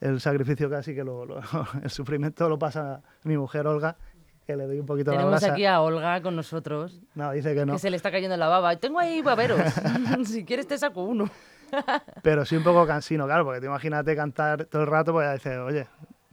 el 0.02 0.20
sacrificio 0.22 0.70
casi 0.70 0.94
que 0.96 1.04
lo, 1.04 1.26
lo- 1.26 1.42
el 1.84 1.90
sufrimiento 1.90 2.48
lo 2.50 2.58
pasa 2.60 3.02
mi 3.24 3.38
mujer 3.38 3.68
Olga, 3.68 3.96
que 4.46 4.56
le 4.56 4.66
doy 4.66 4.80
un 4.80 4.86
poquito 4.86 5.12
la 5.12 5.18
Tenemos 5.18 5.40
brasa. 5.40 5.54
aquí 5.54 5.66
a 5.66 5.80
Olga 5.82 6.22
con 6.22 6.36
nosotros, 6.36 7.02
No, 7.16 7.32
dice 7.32 7.54
que 7.54 7.66
no, 7.66 7.74
que 7.74 7.80
se 7.80 7.90
le 7.90 7.98
está 7.98 8.10
cayendo 8.12 8.36
la 8.38 8.48
baba. 8.48 8.76
Tengo 8.78 9.00
ahí 9.00 9.22
baberos. 9.22 9.60
si 10.26 10.44
quieres 10.44 10.68
te 10.68 10.78
saco 10.78 11.04
uno. 11.04 11.30
pero 12.24 12.46
sí 12.46 12.56
un 12.58 12.64
poco 12.64 12.86
cansino, 12.88 13.26
claro, 13.28 13.46
porque 13.46 13.60
te 13.60 13.68
imagínate 13.68 14.16
cantar 14.16 14.66
todo 14.66 14.82
el 14.82 14.88
rato, 14.88 15.14
pues 15.14 15.28
ya 15.28 15.34
dices, 15.34 15.58
oye, 15.60 15.88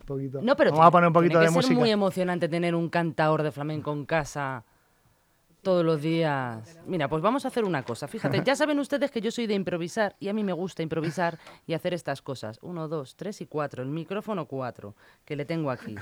poquito. 0.06 0.40
No, 0.40 0.56
pero 0.56 0.70
Vamos 0.70 0.86
a 0.86 0.90
poner 0.90 1.08
un 1.08 1.12
tiene 1.12 1.26
poquito 1.28 1.38
que 1.40 1.44
de 1.44 1.48
ser 1.50 1.56
música. 1.56 1.78
muy 1.78 1.90
emocionante 1.90 2.48
tener 2.48 2.74
un 2.74 2.88
cantador 2.88 3.42
de 3.42 3.52
flamenco 3.52 3.92
en 3.92 4.06
casa 4.06 4.64
todos 5.62 5.84
los 5.84 6.00
días. 6.00 6.78
Mira, 6.86 7.08
pues 7.08 7.20
vamos 7.20 7.44
a 7.44 7.48
hacer 7.48 7.64
una 7.64 7.82
cosa. 7.82 8.06
Fíjate, 8.06 8.40
ya 8.44 8.54
saben 8.54 8.78
ustedes 8.78 9.10
que 9.10 9.20
yo 9.20 9.32
soy 9.32 9.48
de 9.48 9.54
improvisar 9.54 10.14
y 10.20 10.28
a 10.28 10.32
mí 10.32 10.44
me 10.44 10.52
gusta 10.52 10.82
improvisar 10.84 11.38
y 11.66 11.74
hacer 11.74 11.92
estas 11.92 12.22
cosas. 12.22 12.60
Uno, 12.62 12.86
dos, 12.86 13.16
tres 13.16 13.40
y 13.40 13.46
cuatro. 13.46 13.82
El 13.82 13.88
micrófono 13.88 14.46
cuatro, 14.46 14.94
que 15.24 15.34
le 15.34 15.44
tengo 15.44 15.72
aquí. 15.72 15.96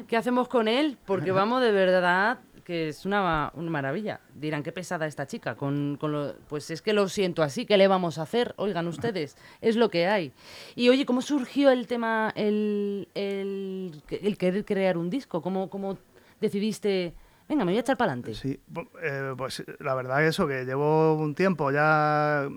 ¿Qué 0.07 0.17
hacemos 0.17 0.47
con 0.47 0.69
él? 0.69 0.97
Porque 1.05 1.33
vamos, 1.33 1.61
de 1.63 1.73
verdad, 1.73 2.39
que 2.65 2.89
es 2.89 3.05
una, 3.07 3.53
una 3.55 3.71
maravilla. 3.71 4.21
Dirán, 4.35 4.63
qué 4.63 4.73
pesada 4.73 5.07
esta 5.07 5.27
chica. 5.27 5.55
Con, 5.55 5.97
con 6.01 6.13
lo- 6.13 6.35
pues 6.49 6.71
es 6.71 6.81
que 6.83 6.93
lo 6.93 7.09
siento 7.09 7.43
así, 7.43 7.67
¿qué 7.67 7.77
le 7.77 7.87
vamos 7.89 8.19
a 8.19 8.23
hacer? 8.23 8.55
Oigan 8.57 8.89
ustedes, 8.89 9.37
es 9.61 9.77
lo 9.77 9.91
que 9.91 10.07
hay. 10.07 10.33
Y 10.75 10.89
oye, 10.89 11.05
¿cómo 11.07 11.21
surgió 11.23 11.71
el 11.71 11.87
tema, 11.87 12.33
el, 12.35 13.09
el, 13.15 14.03
el 14.11 14.39
querer 14.39 14.65
crear 14.65 14.97
un 14.99 15.11
disco? 15.11 15.43
¿Cómo, 15.43 15.69
cómo 15.71 15.99
decidiste, 16.41 17.15
venga, 17.49 17.65
me 17.65 17.73
voy 17.73 17.77
a 17.79 17.81
echar 17.81 17.97
para 17.97 18.13
adelante? 18.13 18.35
Sí, 18.35 18.59
eh, 19.03 19.35
pues 19.37 19.63
la 19.81 19.95
verdad 19.95 20.23
es 20.25 20.31
eso, 20.31 20.47
que 20.47 20.65
llevo 20.65 21.15
un 21.15 21.35
tiempo 21.35 21.71
ya, 21.71 22.49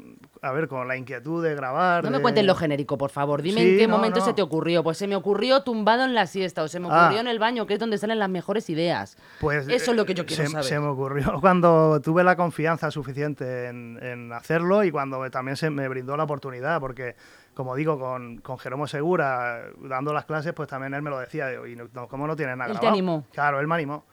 a 0.48 0.52
ver, 0.54 0.68
con 0.68 0.88
la 0.88 0.98
inquietud 0.98 1.44
de 1.44 1.54
grabar. 1.56 2.04
No 2.04 2.10
me 2.12 2.18
de- 2.18 2.22
cuentes 2.24 2.46
lo 2.46 2.56
genérico, 2.56 2.98
por 2.98 3.10
favor. 3.12 3.42
Dime 3.42 3.62
Sí, 3.62 3.70
en 3.72 3.78
qué 3.78 3.88
no, 3.88 3.96
momento 3.98 4.20
no. 4.20 4.26
se 4.26 4.34
te 4.34 4.42
ocurrió. 4.42 4.84
Pues 4.84 4.98
se 4.98 5.08
me 5.08 5.16
ocurrió 5.16 5.64
tumbado 5.64 6.04
en 6.06 6.14
la 6.14 6.26
siesta 6.28 6.64
o 6.64 6.68
se 6.68 6.80
me 6.80 6.88
Ah. 6.90 7.04
ocurrió 7.06 7.20
en 7.22 7.28
el 7.28 7.40
baño, 7.40 7.66
que 7.68 7.74
es 7.76 7.80
donde 7.80 7.98
salen 7.98 8.20
las 8.20 8.30
mejores 8.30 8.70
ideas. 8.70 9.18
Pues, 9.40 9.68
Eso 9.68 9.92
es 9.92 9.98
lo 9.98 10.06
que 10.06 10.14
yo 10.14 10.24
eh, 10.24 10.26
quiero 10.26 10.44
se, 10.46 10.50
saber. 10.50 10.66
se 10.66 10.80
me 10.80 10.88
ocurrió 10.88 11.34
cuando 11.42 12.00
tuve 12.02 12.24
la 12.24 12.36
confianza 12.36 12.90
suficiente 12.92 13.68
en, 13.68 14.00
en 14.02 14.34
hacerlo 14.34 14.84
y 14.84 14.92
cuando 14.92 15.30
también 15.30 15.58
se 15.58 15.70
me 15.70 15.88
brindó 15.88 16.16
la 16.18 16.24
oportunidad, 16.24 16.80
porque, 16.80 17.16
como 17.54 17.76
digo, 17.76 18.00
con, 18.00 18.38
con 18.38 18.58
Jeromo 18.58 18.88
Segura, 18.88 19.62
dando 19.82 20.14
las 20.14 20.26
clases, 20.26 20.54
pues 20.54 20.68
también 20.70 20.94
él 20.94 21.02
me 21.02 21.10
lo 21.10 21.20
decía, 21.20 21.52
y 21.68 21.76
no, 21.76 22.08
¿cómo 22.08 22.28
no 22.28 22.36
tienes 22.36 22.56
nada 22.58 22.72
Él 22.72 22.80
te 22.80 22.88
animó. 22.88 23.26
Claro, 23.34 23.60
él 23.60 23.68
me 23.68 23.76
animó. 23.76 24.06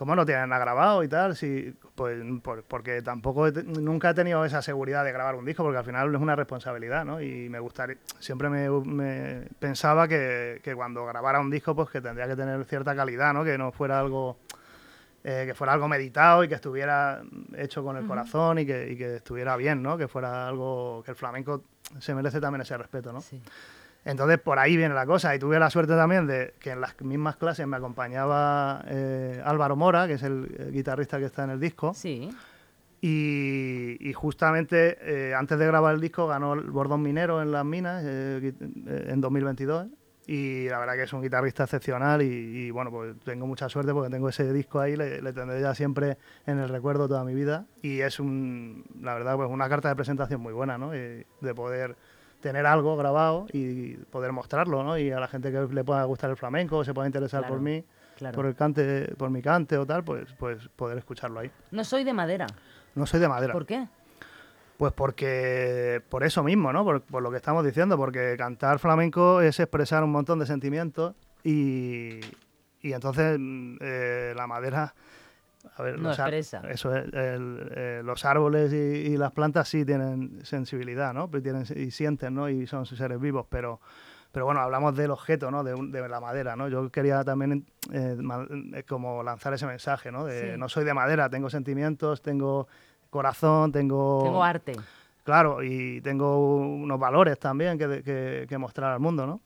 ¿Cómo 0.00 0.16
no 0.16 0.24
tienes 0.24 0.48
nada 0.48 0.64
grabado 0.64 1.04
y 1.04 1.08
tal? 1.08 1.36
Sí, 1.36 1.74
pues 1.94 2.18
por- 2.42 2.62
porque 2.64 3.02
tampoco 3.02 3.46
he 3.48 3.52
nunca 3.52 4.08
he 4.08 4.14
tenido 4.14 4.42
esa 4.46 4.62
seguridad 4.62 5.04
de 5.04 5.12
grabar 5.12 5.34
un 5.34 5.44
disco, 5.44 5.62
porque 5.62 5.76
al 5.76 5.84
final 5.84 6.14
es 6.14 6.18
una 6.22 6.34
responsabilidad, 6.34 7.04
¿no? 7.04 7.20
Y 7.20 7.50
me 7.50 7.58
gustaría, 7.58 7.98
siempre 8.18 8.48
me, 8.48 8.70
me 8.70 9.42
pensaba 9.58 10.08
que, 10.08 10.62
que 10.64 10.74
cuando 10.74 11.04
grabara 11.04 11.38
un 11.38 11.50
disco, 11.50 11.76
pues 11.76 11.90
que 11.90 12.00
tendría 12.00 12.26
que 12.26 12.34
tener 12.34 12.64
cierta 12.64 12.96
calidad, 12.96 13.34
¿no? 13.34 13.44
Que 13.44 13.58
no 13.58 13.72
fuera 13.72 14.00
algo 14.00 14.38
eh, 15.22 15.44
que 15.46 15.52
fuera 15.54 15.74
algo 15.74 15.86
meditado 15.86 16.44
y 16.44 16.48
que 16.48 16.54
estuviera 16.54 17.20
hecho 17.58 17.84
con 17.84 17.98
el 17.98 18.06
corazón 18.06 18.58
y 18.58 18.64
que, 18.64 18.92
y 18.92 18.96
que 18.96 19.16
estuviera 19.16 19.54
bien, 19.56 19.82
¿no? 19.82 19.98
Que 19.98 20.08
fuera 20.08 20.48
algo 20.48 21.02
que 21.04 21.10
el 21.10 21.16
flamenco 21.18 21.62
se 21.98 22.14
merece 22.14 22.40
también 22.40 22.62
ese 22.62 22.74
respeto, 22.78 23.12
¿no? 23.12 23.20
Sí. 23.20 23.38
Entonces 24.04 24.38
por 24.38 24.58
ahí 24.58 24.76
viene 24.76 24.94
la 24.94 25.04
cosa 25.06 25.34
y 25.34 25.38
tuve 25.38 25.58
la 25.58 25.68
suerte 25.70 25.94
también 25.94 26.26
de 26.26 26.54
que 26.58 26.70
en 26.70 26.80
las 26.80 26.98
mismas 27.02 27.36
clases 27.36 27.66
me 27.66 27.76
acompañaba 27.76 28.82
eh, 28.88 29.42
Álvaro 29.44 29.76
Mora, 29.76 30.06
que 30.06 30.14
es 30.14 30.22
el, 30.22 30.54
eh, 30.58 30.70
guitarrista 30.72 31.18
que 31.18 31.26
está 31.26 31.44
en 31.44 31.50
el 31.50 31.60
disco, 31.60 31.92
Sí. 31.94 32.30
y, 33.02 33.96
y 34.00 34.12
justamente 34.12 34.98
eh, 35.02 35.34
antes 35.34 35.58
de 35.58 35.66
grabar 35.66 35.94
el 35.94 36.00
disco 36.00 36.26
ganó 36.26 36.54
el 36.54 36.70
Bordón 36.70 37.02
Minero 37.02 37.40
en 37.42 37.52
las 37.52 37.64
minas 37.64 38.02
eh, 38.06 38.52
eh, 38.86 39.06
en 39.08 39.20
2022 39.20 39.86
y 40.26 40.68
la 40.68 40.78
verdad 40.78 40.94
que 40.94 41.02
es 41.04 41.12
un 41.12 41.22
guitarrista 41.22 41.64
excepcional 41.64 42.22
y, 42.22 42.26
y, 42.26 42.70
bueno, 42.70 42.90
pues 42.90 43.18
tengo 43.24 43.46
mucha 43.46 43.68
suerte 43.68 43.92
porque 43.92 44.10
tengo 44.10 44.28
ese 44.28 44.52
disco 44.52 44.78
ahí, 44.78 44.94
le, 44.96 45.20
le 45.22 45.32
tendré 45.32 45.60
ya 45.60 45.74
siempre 45.74 46.18
en 46.46 46.58
el 46.58 46.68
recuerdo 46.68 47.08
toda 47.08 47.24
mi 47.24 47.34
vida 47.34 47.66
y 47.82 48.00
es 48.00 48.20
un, 48.20 48.84
la 49.00 49.14
verdad 49.14 49.36
pues 49.36 49.50
una 49.50 49.68
carta 49.68 49.88
de 49.88 49.96
presentación 49.96 50.40
muy 50.40 50.52
buena, 50.52 50.78
¿no? 50.78 50.94
Y 50.94 51.24
de 51.40 51.54
poder 51.54 51.96
tener 52.40 52.66
algo 52.66 52.96
grabado 52.96 53.46
y 53.52 53.94
poder 53.94 54.32
mostrarlo, 54.32 54.82
¿no? 54.82 54.98
Y 54.98 55.10
a 55.10 55.20
la 55.20 55.28
gente 55.28 55.52
que 55.52 55.60
le 55.72 55.84
pueda 55.84 56.04
gustar 56.04 56.30
el 56.30 56.36
flamenco, 56.36 56.84
se 56.84 56.94
pueda 56.94 57.06
interesar 57.06 57.40
Claro, 57.40 57.54
por 57.54 57.62
mí, 57.62 57.84
claro. 58.16 58.34
por 58.34 58.46
el 58.46 58.54
cante, 58.54 59.14
por 59.16 59.30
mi 59.30 59.42
cante 59.42 59.76
o 59.78 59.86
tal, 59.86 60.02
pues, 60.04 60.32
pues 60.38 60.68
poder 60.68 60.98
escucharlo 60.98 61.40
ahí. 61.40 61.50
No 61.70 61.84
soy 61.84 62.04
de 62.04 62.12
madera. 62.12 62.46
No 62.94 63.06
soy 63.06 63.20
de 63.20 63.28
madera. 63.28 63.52
¿Por 63.52 63.66
qué? 63.66 63.86
Pues 64.76 64.92
porque, 64.92 66.02
por 66.08 66.24
eso 66.24 66.42
mismo, 66.42 66.72
¿no? 66.72 66.84
Por, 66.84 67.02
por 67.02 67.22
lo 67.22 67.30
que 67.30 67.36
estamos 67.36 67.64
diciendo, 67.64 67.96
porque 67.98 68.34
cantar 68.38 68.78
flamenco 68.78 69.42
es 69.42 69.60
expresar 69.60 70.02
un 70.02 70.10
montón 70.10 70.38
de 70.38 70.46
sentimientos 70.46 71.14
y, 71.44 72.20
y 72.80 72.92
entonces 72.92 73.36
mm, 73.38 73.76
eh, 73.80 74.32
la 74.34 74.46
madera... 74.46 74.94
A 75.76 75.82
ver, 75.82 75.98
No 75.98 76.10
expresa. 76.10 76.62
Eso 76.70 76.94
es, 76.96 77.04
el- 77.12 77.72
eh, 77.74 78.00
los 78.04 78.24
árboles 78.24 78.72
y, 78.72 78.76
y 78.76 79.16
las 79.16 79.32
plantas 79.32 79.68
sí 79.68 79.84
tienen 79.84 80.44
sensibilidad, 80.44 81.12
¿no? 81.12 81.28
Pues 81.28 81.42
tienen, 81.42 81.64
y 81.76 81.90
sienten, 81.90 82.34
¿no? 82.34 82.48
Y 82.48 82.66
son 82.66 82.86
seres 82.86 83.20
vivos, 83.20 83.46
pero, 83.48 83.78
pero 84.32 84.46
bueno, 84.46 84.60
hablamos 84.60 84.96
del 84.96 85.10
objeto, 85.10 85.50
¿no? 85.50 85.62
De, 85.62 85.74
un- 85.74 85.92
de 85.92 86.08
la 86.08 86.20
madera, 86.20 86.56
¿no? 86.56 86.68
Yo 86.68 86.88
quería 86.90 87.22
también 87.24 87.66
eh, 87.92 88.16
eh, 88.74 88.82
como 88.88 89.22
lanzar 89.22 89.52
ese 89.52 89.66
mensaje, 89.66 90.10
¿no? 90.10 90.24
De 90.24 90.52
Sí. 90.54 90.58
no 90.58 90.68
soy 90.68 90.84
de 90.84 90.94
madera, 90.94 91.28
tengo 91.28 91.50
sentimientos, 91.50 92.22
tengo 92.22 92.66
corazón, 93.10 93.70
tengo... 93.72 94.20
Tengo 94.22 94.42
arte. 94.44 94.76
claro, 95.24 95.62
y 95.62 96.00
tengo 96.00 96.56
unos 96.58 96.98
valores 96.98 97.38
también 97.38 97.76
que, 97.78 98.02
que- 98.02 98.46
que 98.48 98.58
mostrar 98.58 98.92
al 98.92 99.00
mundo, 99.00 99.26
¿no? 99.26 99.40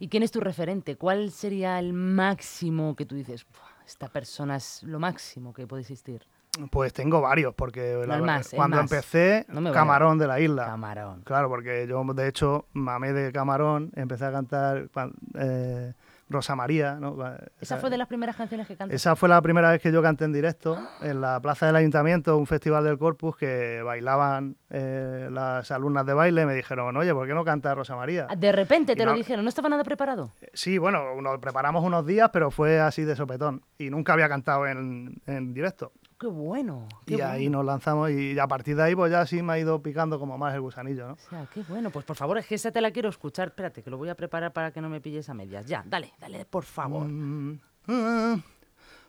¿Y 0.00 0.08
quién 0.08 0.22
es 0.24 0.32
tu 0.32 0.40
referente? 0.40 0.96
¿Cuál 0.96 1.30
sería 1.30 1.78
el 1.78 1.92
máximo 1.92 2.96
que 2.96 3.06
tú 3.06 3.14
dices, 3.14 3.46
"Buah, 3.52 3.75
esta 3.86 4.08
persona 4.08 4.56
es 4.56 4.82
lo 4.82 4.98
máximo 4.98 5.52
que 5.54 5.66
puede 5.66 5.82
existir? 5.82 6.26
Pues 6.70 6.92
tengo 6.94 7.20
varios, 7.20 7.54
porque 7.54 8.02
la- 8.06 8.18
más, 8.18 8.50
cuando 8.54 8.80
empecé, 8.80 9.44
No. 9.48 9.72
Camarón 9.72 10.16
de 10.18 10.26
la 10.26 10.40
Isla. 10.40 10.64
Camarón. 10.64 11.20
Claro, 11.22 11.48
porque 11.50 11.86
yo 11.86 12.02
de 12.04 12.28
hecho 12.28 12.66
mamé 12.72 13.12
de 13.12 13.30
Camarón, 13.30 13.90
empecé 13.94 14.24
a 14.24 14.32
cantar 14.32 14.88
eh, 15.34 15.92
Rosa 16.28 16.56
María, 16.56 16.94
¿no? 16.94 17.16
¿Esa 17.60 17.76
fue 17.76 17.88
de 17.88 17.98
las 17.98 18.08
primeras 18.08 18.36
canciones 18.36 18.66
que 18.66 18.74
cantaste? 18.76 18.96
Esa 18.96 19.14
fue 19.14 19.28
la 19.28 19.40
primera 19.42 19.70
vez 19.70 19.80
que 19.80 19.92
yo 19.92 20.02
canté 20.02 20.24
en 20.24 20.32
directo 20.32 20.76
en 21.00 21.20
la 21.20 21.40
plaza 21.40 21.66
del 21.66 21.76
ayuntamiento, 21.76 22.36
un 22.36 22.46
festival 22.46 22.82
del 22.84 22.98
Corpus 22.98 23.36
que 23.36 23.80
bailaban 23.82 24.56
eh, 24.70 25.28
las 25.30 25.70
alumnas 25.70 26.04
de 26.04 26.14
baile. 26.14 26.44
Me 26.46 26.54
dijeron, 26.54 26.96
oye, 26.96 27.12
¿por 27.14 27.26
qué 27.26 27.34
no 27.34 27.44
canta 27.44 27.74
Rosa 27.74 27.94
María? 27.96 28.26
Ah, 28.28 28.36
De 28.36 28.50
repente 28.52 28.92
Y 28.92 28.96
te 28.96 29.04
lo 29.04 29.14
dijeron, 29.14 29.44
¿no 29.44 29.48
estaba 29.48 29.68
nada 29.68 29.84
preparado? 29.84 30.32
Sí, 30.52 30.78
bueno, 30.78 31.20
nos 31.22 31.38
preparamos 31.38 31.84
unos 31.84 32.04
días, 32.06 32.30
pero 32.32 32.50
fue 32.50 32.80
así 32.80 33.04
de 33.04 33.14
sopetón. 33.14 33.62
Y 33.78 33.90
nunca 33.90 34.12
había 34.14 34.28
cantado 34.28 34.66
en, 34.66 35.20
en 35.26 35.54
directo. 35.54 35.92
¡Qué 36.18 36.26
bueno! 36.28 36.88
qué 37.04 37.14
Y 37.16 37.20
ahí 37.20 37.42
bueno. 37.44 37.58
nos 37.58 37.66
lanzamos 37.66 38.10
y 38.10 38.38
a 38.38 38.46
partir 38.46 38.74
de 38.74 38.82
ahí 38.84 38.94
pues 38.96 39.10
ya 39.12 39.26
sí 39.26 39.42
me 39.42 39.52
ha 39.52 39.58
ido 39.58 39.82
picando 39.82 40.18
como 40.18 40.38
más 40.38 40.54
el 40.54 40.62
gusanillo, 40.62 41.08
¿no? 41.08 41.12
O 41.12 41.28
sea, 41.28 41.46
qué 41.52 41.62
bueno. 41.68 41.90
Pues 41.90 42.06
por 42.06 42.16
favor, 42.16 42.38
es 42.38 42.46
que 42.46 42.54
esa 42.54 42.70
te 42.70 42.80
la 42.80 42.90
quiero 42.90 43.10
escuchar. 43.10 43.48
Espérate, 43.48 43.82
que 43.82 43.90
lo 43.90 43.98
voy 43.98 44.08
a 44.08 44.14
preparar 44.14 44.52
para 44.52 44.70
que 44.70 44.80
no 44.80 44.88
me 44.88 45.00
pilles 45.02 45.28
a 45.28 45.34
medias. 45.34 45.66
Ya, 45.66 45.82
dale, 45.86 46.14
dale, 46.18 46.46
por 46.46 46.64
favor. 46.64 47.06
Mm, 47.06 47.58
ah. 47.88 48.36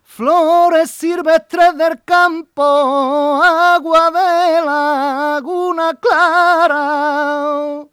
Flores 0.04 0.92
silvestres 0.92 1.78
del 1.78 2.04
campo, 2.04 3.42
agua 3.44 4.12
de 4.12 4.62
laguna 4.66 5.94
clara. 6.02 7.86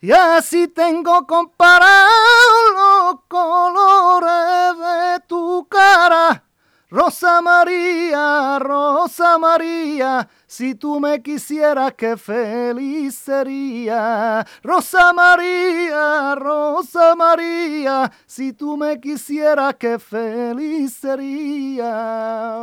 Y 0.00 0.10
así 0.12 0.68
tengo 0.68 1.26
comparados 1.26 2.72
los 2.74 3.20
colores 3.28 4.78
de 4.78 5.20
tu 5.26 5.66
cara. 5.68 6.42
Rosa 6.88 7.42
María, 7.42 8.60
Rosa 8.60 9.38
María, 9.38 10.28
si 10.46 10.76
tú 10.76 11.00
me 11.00 11.20
quisieras, 11.20 11.94
qué 11.94 12.16
feliz 12.16 13.16
sería. 13.16 14.46
Rosa 14.62 15.12
María, 15.12 16.36
Rosa 16.36 17.16
María, 17.16 18.12
si 18.24 18.52
tú 18.52 18.76
me 18.76 19.00
quisieras, 19.00 19.74
qué 19.74 19.98
feliz 19.98 20.94
sería. 20.94 22.56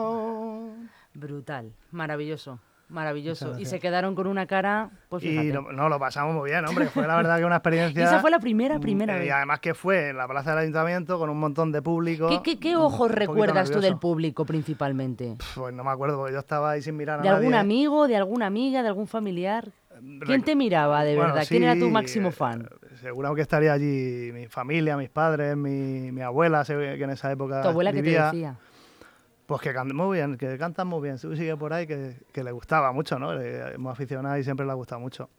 Brutal, 1.14 1.74
maravilloso, 1.92 2.60
maravilloso. 2.94 3.58
Y 3.60 3.66
se 3.66 3.80
quedaron 3.80 4.16
con 4.16 4.28
una 4.28 4.46
cara, 4.46 4.90
pues 5.10 5.24
Y 5.24 5.52
lo- 5.52 5.72
no, 5.72 5.90
lo 5.90 6.00
pasamos 6.00 6.36
muy 6.36 6.52
bien, 6.52 6.66
hombre. 6.66 6.90
Fue 6.90 7.06
la 7.08 7.16
verdad 7.16 7.38
que 7.40 7.46
una 7.46 7.58
experiencia. 7.58 8.04
Esa 8.06 8.20
fue 8.20 8.32
la 8.32 8.40
primera, 8.40 8.80
primera 8.80 9.16
Mm, 9.16 9.20
vez. 9.20 9.28
Y 9.28 9.30
además 9.32 9.60
que 9.60 9.74
fue 9.74 10.10
en 10.10 10.18
la 10.18 10.28
plaza 10.28 10.52
del 10.52 10.60
ayuntamiento 10.60 11.18
con 11.20 11.30
un 11.30 11.40
montón 11.40 11.72
de 11.72 11.82
público. 11.82 12.42
¿Qué, 12.44 12.60
qué, 12.60 12.76
ojos 12.78 13.12
recuerdas 13.12 13.72
tú 13.72 13.80
del 13.82 13.98
público 13.98 14.46
principalmente? 14.46 15.36
Pues 15.56 15.74
no 15.74 15.84
me 15.84 15.92
acuerdo, 15.92 16.18
porque 16.18 16.34
yo 16.34 16.40
estaba 16.40 16.72
ahí 16.72 16.82
sin 16.82 16.96
mirar 16.96 17.20
a 17.20 17.24
¿De 17.24 17.30
algún 17.30 17.54
amigo, 17.56 18.08
de 18.08 18.16
alguna 18.16 18.46
amiga, 18.46 18.82
de 18.82 18.88
algún 18.88 19.08
familiar? 19.08 19.70
¿Quién 20.26 20.42
Rec- 20.42 20.46
te 20.46 20.56
miraba 20.56 21.04
de 21.04 21.16
Bueno, 21.16 21.34
verdad? 21.34 21.48
¿Quién 21.50 21.64
era 21.64 21.78
tu 21.78 21.90
máximo 21.90 22.30
eh, 22.30 22.32
fan? 22.32 22.68
Seguro 23.00 23.34
que 23.36 23.42
estaría 23.42 23.74
allí 23.74 24.32
mi 24.34 24.48
familia, 24.48 24.98
mis 24.98 25.10
padres, 25.10 25.56
mi, 25.56 26.12
mi 26.12 26.22
abuela, 26.22 26.64
que 26.66 26.94
en 26.94 27.10
esa 27.10 27.32
época 27.32 27.62
¿Tu 27.62 27.68
abuela 27.70 27.92
qué 27.92 28.02
te 28.04 28.10
decía? 28.10 28.58
Pues 29.46 29.62
que 29.62 29.74
cantan 29.74 29.96
muy 29.96 30.18
bien, 30.18 30.38
que 30.38 30.58
cantan 30.58 30.88
muy 30.88 31.02
bien. 31.02 31.18
Su 31.18 31.36
sigue 31.36 31.56
por 31.58 31.74
ahí, 31.74 31.86
que, 31.86 32.16
que 32.32 32.44
le 32.44 32.52
gustaba 32.52 32.92
mucho, 32.92 33.20
¿no? 33.20 33.34
Es 33.34 33.78
muy 33.78 33.92
aficionada 33.92 34.40
y 34.40 34.44
siempre 34.44 34.66
le 34.66 34.72
ha 34.72 34.76
gustado 34.76 35.02
mucho. 35.02 35.30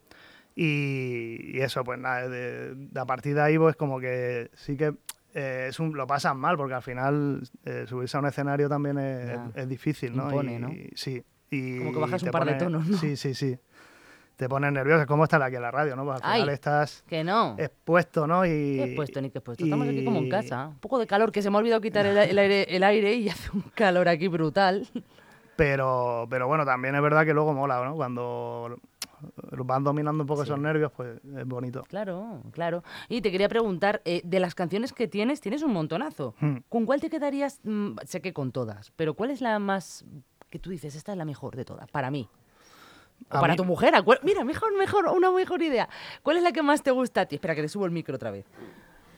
Y, 0.57 1.57
y 1.57 1.61
eso, 1.61 1.83
pues 1.83 1.99
nada, 1.99 2.29
de, 2.29 2.75
de 2.75 3.01
a 3.01 3.05
partir 3.05 3.35
de 3.35 3.43
ahí, 3.43 3.59
pues 3.59 3.77
como 3.77 3.99
que 3.99 4.51
sí 4.55 4.77
que 4.77 4.95
eh, 5.35 5.67
es 5.69 5.81
un, 5.81 5.97
lo 5.97 6.07
pasan 6.07 6.39
mal, 6.39 6.57
porque 6.57 6.75
al 6.75 6.83
final 6.83 7.43
eh, 7.65 7.87
subirse 7.89 8.17
a 8.17 8.21
un 8.21 8.27
escenario 8.27 8.69
también 8.69 8.99
es, 8.99 9.69
difícil, 9.69 10.17
¿no? 10.17 10.27
Impone, 10.27 10.55
y, 10.55 10.59
¿no? 10.59 10.71
Sí. 10.95 11.25
Y 11.51 11.79
Como 11.79 11.93
que 11.93 11.99
bajas 11.99 12.23
un 12.23 12.31
par 12.31 12.45
de 12.45 12.55
tonos, 12.55 12.87
¿no? 12.87 12.97
Sí, 12.99 13.17
sí, 13.17 13.35
sí. 13.35 13.59
Te 14.37 14.49
pones 14.49 14.73
nervioso, 14.73 15.03
es 15.03 15.07
como 15.07 15.25
estar 15.25 15.41
aquí 15.43 15.57
en 15.57 15.63
la 15.63 15.71
radio, 15.71 15.95
¿no? 15.95 16.05
Pues 16.05 16.17
al 16.23 16.33
final 16.33 16.49
Ay. 16.49 16.55
estás 16.55 17.05
Que 17.07 17.23
no. 17.23 17.55
expuesto, 17.59 18.27
¿no? 18.27 18.45
Y, 18.45 18.77
¿Qué 18.77 18.93
puesto 18.97 19.21
ni 19.21 19.31
qué 19.31 19.41
puesto? 19.41 19.65
Estamos 19.65 19.87
aquí 19.89 20.05
como 20.05 20.19
en 20.19 20.29
casa. 20.29 20.69
Un 20.69 20.79
poco 20.79 20.99
de 20.99 21.07
calor, 21.07 21.31
que 21.31 21.41
se 21.41 21.51
me 21.51 21.57
ha 21.57 21.61
olvidado 21.61 21.81
quitar 21.81 22.05
el, 22.05 22.17
el 22.19 22.39
aire, 22.39 22.63
el 22.69 22.83
aire 22.83 23.15
y 23.15 23.29
hace 23.31 23.51
un 23.53 23.63
calor 23.75 24.09
aquí 24.09 24.27
brutal. 24.29 24.89
Pero, 25.57 26.27
pero 26.29 26.49
bueno, 26.49 26.65
también 26.65 26.95
es 26.97 27.03
verdad 27.03 27.25
que 27.25 27.33
luego 27.33 27.55
mola, 27.55 27.85
¿no? 27.85 27.95
Cuando 27.95 28.77
van 29.65 29.85
dominando 29.85 30.23
un 30.23 30.27
poco 30.27 30.43
esos 30.43 30.59
nervios, 30.59 30.93
pues 30.93 31.21
es 31.37 31.47
bonito. 31.47 31.85
Claro, 31.89 32.43
claro. 32.53 32.83
Y 33.09 33.21
te 33.21 33.31
quería 33.31 33.49
preguntar, 33.49 34.03
eh, 34.05 34.21
de 34.25 34.41
las 34.41 34.55
canciones 34.55 34.93
que 34.93 35.09
tienes, 35.09 35.41
tienes 35.41 35.63
un 35.63 35.73
montonazo. 35.73 36.35
Hmm. 36.41 36.57
¿Con 36.69 36.87
cuál 36.87 37.01
te 37.01 37.11
quedarías? 37.11 37.61
Mm, 37.65 37.97
sé 38.05 38.21
que 38.21 38.33
con 38.33 38.53
todas, 38.53 38.91
pero 38.97 39.15
¿cuál 39.15 39.31
es 39.31 39.41
la 39.41 39.59
más 39.59 40.05
que 40.51 40.59
tú 40.59 40.71
dices, 40.71 40.95
esta 40.95 41.13
es 41.13 41.19
la 41.19 41.25
mejor 41.25 41.57
de 41.57 41.65
todas, 41.65 41.89
para 41.91 42.11
mí? 42.11 42.29
O 43.29 43.41
para 43.41 43.55
mí- 43.55 43.57
tu 43.57 43.65
mujer. 43.65 43.95
acuer- 43.95 44.21
Mira, 44.23 44.45
mejor, 44.45 44.77
mejor, 44.77 45.07
una 45.09 45.31
mejor 45.31 45.63
idea. 45.63 45.89
¿Cuál 46.23 46.37
es 46.37 46.43
la 46.43 46.53
que 46.53 46.63
más 46.63 46.83
te 46.83 46.91
gusta 46.91 47.23
a 47.23 47.27
ti? 47.27 47.37
Espera, 47.37 47.55
que 47.55 47.63
te 47.63 47.69
subo 47.69 47.85
el 47.87 47.91
micro 47.91 48.17
otra 48.17 48.31
vez. 48.31 48.45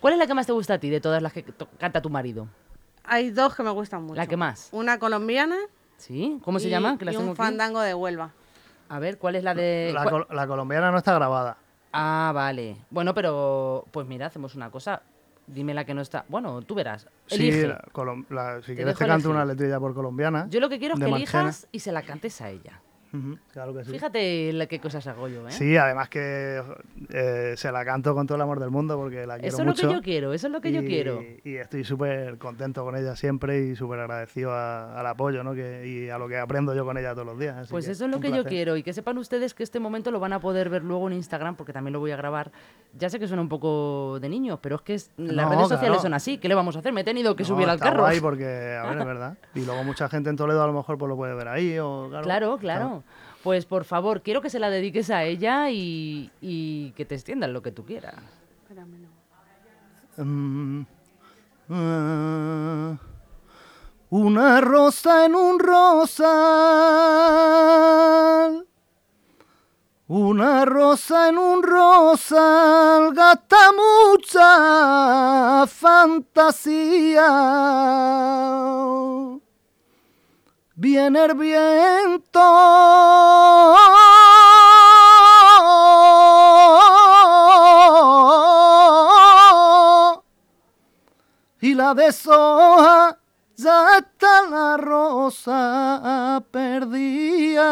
¿Cuál 0.01 0.13
es 0.15 0.19
la 0.19 0.27
que 0.27 0.35
más 0.35 0.47
te 0.47 0.53
gusta 0.53 0.75
a 0.75 0.79
ti 0.79 0.91
de 0.91 1.01
todas 1.01 1.23
las 1.23 1.33
que 1.33 1.45
canta 1.79 2.01
tu 2.01 2.11
marido? 2.11 2.49
Hay 3.05 3.31
dos 3.31 3.55
que 3.55 3.63
me 3.63 3.71
gustan 3.71 4.03
mucho. 4.03 4.17
¿La 4.17 4.27
que 4.27 4.37
más? 4.37 4.69
Una 4.73 4.99
colombiana. 4.99 5.57
¿Sí? 5.97 6.39
¿Cómo 6.45 6.59
se 6.59 6.69
y- 6.69 6.71
llama? 6.71 6.99
Que 6.99 7.05
las 7.05 7.15
y 7.15 7.17
tengo 7.19 7.31
un 7.31 7.35
aquí. 7.35 7.39
fandango 7.39 7.81
de 7.81 7.95
Huelva. 7.95 8.33
A 8.89 8.99
ver, 8.99 9.19
¿cuál 9.19 9.35
es 9.37 9.43
la 9.45 9.55
de...? 9.55 9.91
La, 9.93 10.03
cuál- 10.05 10.27
col- 10.27 10.37
la 10.37 10.47
colombiana 10.47 10.91
no 10.93 10.99
está 10.99 11.15
grabada. 11.15 11.57
Ah, 11.93 12.31
vale. 12.35 12.77
Bueno, 12.91 13.15
pero 13.15 13.85
pues 13.91 14.07
mira, 14.07 14.27
hacemos 14.27 14.55
una 14.55 14.71
cosa. 14.71 15.03
Dime 15.47 15.73
la 15.75 15.85
que 15.85 15.95
no 15.95 16.03
está. 16.03 16.25
Bueno, 16.29 16.61
tú 16.63 16.75
verás. 16.75 17.07
Sí, 17.27 17.51
la 17.63 17.83
la- 18.31 18.61
si 18.61 18.67
Te 18.69 18.75
quieres 18.77 18.95
te 18.97 18.99
canto 19.07 19.15
elegir. 19.15 19.31
una 19.31 19.45
letrilla 19.45 19.81
por 19.81 19.95
colombiana. 19.95 20.47
Yo 20.51 20.61
lo 20.61 20.69
que 20.69 20.79
quiero 20.79 20.95
es 20.95 21.01
que 21.01 21.07
Marchena. 21.11 21.41
elijas 21.43 21.69
y 21.73 21.79
se 21.81 21.93
la 21.93 22.03
cantes 22.03 22.41
a 22.41 22.51
ella. 22.51 22.81
Claro 23.53 23.75
que 23.75 23.85
sí. 23.85 23.91
Fíjate 23.93 24.53
la 24.53 24.67
qué 24.67 24.81
cosas 24.81 25.07
hago 25.07 25.29
yo, 25.29 25.47
¿eh? 25.49 25.53
Sí, 25.53 25.77
además 25.77 26.09
que 26.09 26.63
eh, 27.11 27.55
se 27.57 27.73
la 27.73 27.85
canto 27.85 28.15
con 28.15 28.27
todo 28.27 28.37
el 28.37 28.43
amor 28.43 28.61
del 28.61 28.71
mundo 28.71 28.97
porque 28.97 29.27
la 29.27 29.35
quiero 29.39 29.49
eso 29.49 29.59
es 29.59 29.65
lo 29.67 29.73
mucho. 29.73 29.89
que 29.89 29.95
yo 29.95 30.03
quiero, 30.03 30.33
eso 30.33 30.47
es 30.47 30.53
lo 30.53 30.61
que 30.61 30.73
yo 30.73 30.83
quiero. 30.85 31.23
Y 31.45 31.57
estoy 31.57 31.85
súper 31.85 32.39
contento 32.39 32.85
con 32.85 32.97
ella 32.97 33.17
siempre 33.17 33.67
y 33.67 33.77
súper 33.77 34.01
agradecido 34.01 34.53
a- 34.53 34.99
al 34.99 35.07
apoyo 35.07 35.43
¿no? 35.45 35.55
que, 35.55 35.87
y 35.87 36.11
a 36.11 36.19
lo 36.19 36.29
que 36.29 36.39
aprendo 36.39 36.75
yo 36.75 36.85
con 36.85 36.97
ella 36.99 37.13
todos 37.15 37.27
los 37.27 37.39
días. 37.39 37.57
así 37.57 37.71
Pues 37.71 37.87
que 37.87 37.93
eso 37.93 38.05
es 38.07 38.11
lo 38.11 38.21
que 38.21 38.31
yo 38.33 38.45
quiero 38.45 38.77
y 38.77 38.83
que 38.83 38.93
sepan 38.93 39.19
ustedes 39.19 39.55
que 39.55 39.63
este 39.63 39.81
momento 39.81 40.11
lo 40.11 40.21
van 40.21 40.33
a 40.33 40.41
poder 40.41 40.69
ver 40.71 40.83
luego 40.85 41.07
en 41.09 41.15
Instagram 41.15 41.57
porque 41.57 41.73
también 41.73 41.93
lo 41.93 42.01
voy 42.01 42.11
a 42.13 42.17
grabar. 42.17 42.53
Ya 42.99 43.11
sé 43.11 43.19
que 43.19 43.27
suena 43.29 43.43
un 43.43 43.49
poco 43.49 44.19
de 44.21 44.29
niños, 44.29 44.59
pero 44.63 44.77
es 44.77 44.83
que 44.83 44.95
es- 44.95 45.11
las 45.17 45.47
No, 45.47 45.53
redes 45.53 45.69
sociales 45.69 45.89
claro. 45.89 46.03
son 46.03 46.15
así. 46.15 46.39
¿Qué 46.39 46.49
le 46.49 46.55
vamos 46.55 46.77
a 46.77 46.79
hacer? 46.81 46.93
Me 46.93 47.03
he 47.03 47.05
tenido 47.05 47.37
que 47.37 47.43
No, 47.43 47.49
subir 47.49 47.69
al 47.69 47.79
carro. 47.79 48.01
guay 48.03 48.21
porque, 48.21 48.45
a 48.77 48.87
ver, 48.89 48.99
es 48.99 49.05
verdad. 49.07 49.37
Y 49.55 49.65
luego 49.65 49.85
mucha 49.85 50.09
gente 50.09 50.31
en 50.31 50.37
Toledo 50.37 50.63
a 50.63 50.67
lo 50.67 50.73
mejor 50.73 50.99
pues 50.99 51.09
lo 51.09 51.17
puede 51.17 51.35
ver 51.35 51.49
ahí 51.49 51.79
o 51.79 52.07
claro. 52.09 52.25
Claro, 52.25 52.59
claro. 52.59 53.03
Pues 53.47 53.65
por 53.65 53.85
favor, 53.85 54.23
quiero 54.23 54.43
que 54.43 54.51
se 54.51 54.59
la 54.59 54.71
dediques 54.71 55.09
a 55.09 55.23
ella 55.23 55.71
y, 55.71 56.33
y 56.41 56.91
que 56.97 57.05
te 57.05 57.15
extiendan 57.15 57.53
lo 57.53 57.63
que 57.63 57.71
tú 57.71 57.85
quieras. 57.85 58.17
Espérame, 58.65 59.07
no. 60.17 60.25
Mm, 60.25 60.85
ah, 61.71 62.99
una 64.11 64.61
rosa 64.61 65.27
en 65.27 65.37
un 65.37 65.61
rosal. 65.61 66.27
Una 70.09 70.65
rosa 70.65 71.29
en 71.29 71.39
un 71.39 71.63
rosal 71.63 73.15
gasta 73.15 73.71
mucha 74.17 75.69
fantasía. 75.69 77.31
Viene 80.79 81.25
el 81.25 81.35
viento 81.35 82.39
y 91.63 91.73
la 91.73 91.95
deshoja 91.95 93.19
ya 93.57 93.97
está 93.97 94.43
la 94.51 94.77
rosa 94.77 96.45
perdida. 96.51 97.65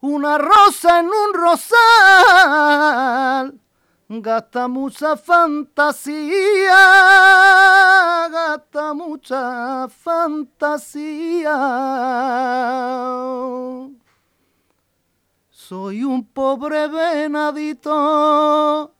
Una 0.00 0.38
rosa 0.38 1.00
en 1.00 1.06
un 1.06 1.34
rosal 1.34 1.68
gasta 4.08 4.68
mucha 4.68 5.16
fantasía, 5.16 6.28
gasta 8.30 8.94
mucha 8.94 9.88
fantasía. 9.88 11.56
Soy 15.50 16.04
un 16.04 16.24
pobre 16.24 16.86
venadito, 16.88 18.94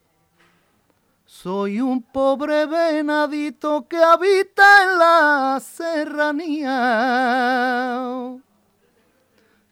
soy 1.24 1.80
un 1.80 2.02
pobre 2.02 2.66
venadito 2.66 3.88
que 3.88 3.96
habita 3.96 4.82
en 4.82 4.98
la 4.98 5.62
serranía 5.64 6.76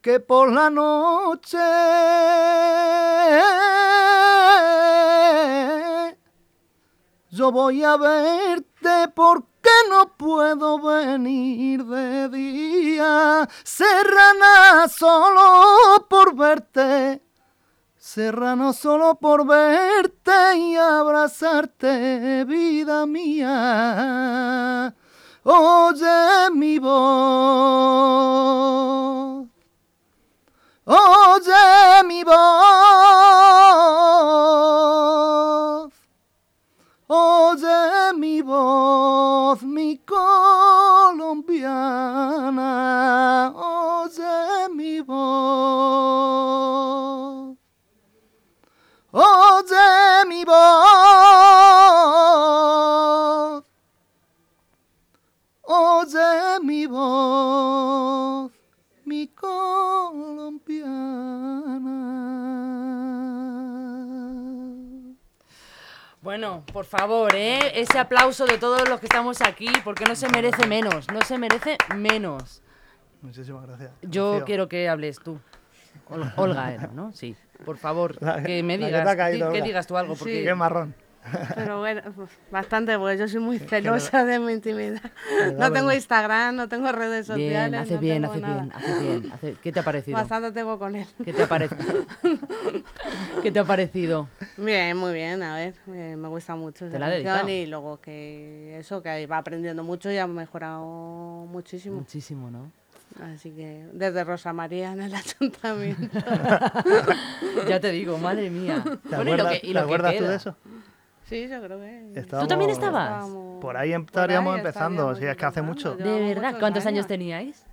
que 0.00 0.20
por 0.20 0.52
la 0.52 0.70
noche 0.70 1.58
yo 7.36 7.52
voy 7.52 7.84
a 7.84 7.98
verte 7.98 9.08
porque 9.14 9.68
no 9.90 10.16
puedo 10.16 10.80
venir 10.80 11.84
de 11.84 12.30
día. 12.30 13.46
Serrana 13.62 14.88
solo 14.88 16.06
por 16.08 16.34
verte. 16.34 17.20
Serrano 17.98 18.72
solo 18.72 19.16
por 19.16 19.46
verte 19.46 20.56
y 20.56 20.76
abrazarte, 20.76 22.44
vida 22.46 23.04
mía. 23.04 24.94
Oye 25.42 26.50
mi 26.54 26.78
voz. 26.78 26.96
Oye 30.86 32.02
mi 32.06 32.24
voz. 32.24 32.85
Colombiana. 41.66 43.52
Oye 43.56 44.68
mi 44.74 45.00
voz. 45.00 46.35
Por 66.76 66.84
favor, 66.84 67.34
¿eh? 67.34 67.58
Ese 67.80 67.98
aplauso 67.98 68.44
de 68.44 68.58
todos 68.58 68.86
los 68.86 69.00
que 69.00 69.06
estamos 69.06 69.40
aquí, 69.40 69.66
porque 69.82 70.04
no 70.04 70.14
se 70.14 70.28
merece 70.28 70.66
menos, 70.66 71.10
no 71.10 71.22
se 71.22 71.38
merece 71.38 71.78
menos. 71.96 72.60
Muchísimas 73.22 73.66
gracias. 73.66 73.92
Yo 74.02 74.32
Rocío. 74.32 74.44
quiero 74.44 74.68
que 74.68 74.86
hables 74.86 75.18
tú. 75.20 75.40
Ol- 76.10 76.30
Olga 76.36 76.74
era, 76.74 76.88
¿no? 76.88 77.12
Sí. 77.14 77.34
Por 77.64 77.78
favor, 77.78 78.18
La- 78.20 78.42
que 78.42 78.62
me 78.62 78.78
que 78.78 78.84
digas, 78.88 79.08
ha 79.08 79.16
caído, 79.16 79.50
que 79.52 79.62
digas 79.62 79.86
tú 79.86 79.96
algo, 79.96 80.16
Sí. 80.16 80.18
porque 80.18 80.44
Qué 80.44 80.54
marrón. 80.54 80.94
Pero 81.54 81.78
bueno, 81.80 82.02
pues, 82.14 82.30
bastante, 82.50 82.98
porque 82.98 83.18
yo 83.18 83.28
soy 83.28 83.40
muy 83.40 83.58
celosa 83.58 84.24
de 84.24 84.38
mi 84.38 84.52
intimidad. 84.52 85.00
da 85.02 85.68
No 85.68 85.72
tengo. 85.72 85.92
Instagram, 85.92 86.56
no 86.56 86.68
tengo 86.68 86.90
redes 86.92 87.26
sociales. 87.26 87.70
bien, 87.70 87.74
hace 87.74 87.94
no 87.94 88.00
bien, 88.00 88.22
tengo 88.22 88.32
hace 88.32 88.40
nada. 88.42 88.54
bien, 88.62 88.72
hace 88.74 89.00
bien. 89.02 89.32
hace- 89.32 89.54
¿Qué 89.62 89.72
te 89.72 89.80
ha 89.80 89.82
parecido? 89.82 90.16
Bastante 90.18 90.52
tengo 90.52 90.78
con 90.78 90.96
él. 90.96 91.06
¿Qué 91.24 91.32
te 91.32 91.42
ha 91.42 91.48
parecido? 91.48 91.82
¿Qué 93.42 93.50
te 93.52 93.58
ha 93.58 93.64
parecido? 93.64 94.28
Bien, 94.56 94.96
muy 94.96 95.12
bien, 95.14 95.42
a 95.42 95.54
ver, 95.56 95.74
eh, 95.88 96.16
me 96.18 96.28
gusta 96.28 96.54
mucho 96.56 96.88
¿Te 96.88 96.98
la 96.98 97.08
dedicado? 97.08 97.48
y 97.48 97.66
luego 97.66 98.00
que 98.00 98.78
eso, 98.78 99.02
que 99.02 99.26
va 99.26 99.38
aprendiendo 99.38 99.82
mucho 99.84 100.10
y 100.10 100.18
ha 100.18 100.26
mejorado 100.26 101.46
muchísimo. 101.50 101.96
Muchísimo, 101.96 102.50
¿no? 102.50 102.70
Así 103.32 103.50
que 103.52 103.86
desde 103.92 104.24
Rosa 104.24 104.52
María 104.52 104.92
en 104.92 105.02
el 105.02 105.14
ayuntamiento. 105.14 106.08
Ya 107.68 107.80
te 107.80 107.90
digo, 107.90 108.18
madre 108.18 108.50
mía. 108.50 108.82
¿Te 109.08 109.16
Bueno, 109.16 109.34
y 109.34 109.36
lo 109.36 109.42
acuerdas, 109.44 109.60
que, 109.60 109.66
y 109.66 109.68
te 109.68 109.74
lo 109.74 109.80
que 109.80 109.84
acuerdas 109.84 110.16
tú 110.18 110.24
de 110.24 110.34
eso? 110.36 110.56
Sí, 111.26 111.48
yo 111.48 111.60
creo 111.62 111.78
que... 111.78 112.12
Estábamos- 112.14 112.48
también 112.48 112.70
estabas? 112.70 113.10
estábamos- 113.24 113.60
Por 113.60 113.76
ahí 113.76 113.92
por 113.92 114.00
estaríamos 114.06 114.52
ahí 114.54 114.58
empezando, 114.60 115.14
si 115.14 115.24
es 115.24 115.36
que 115.36 115.44
hace 115.46 115.62
mucho. 115.62 115.96
De 115.96 116.34
verdad, 116.34 116.56
¿cuántos 116.58 116.84
años 116.86 117.06
teníais? 117.06 117.64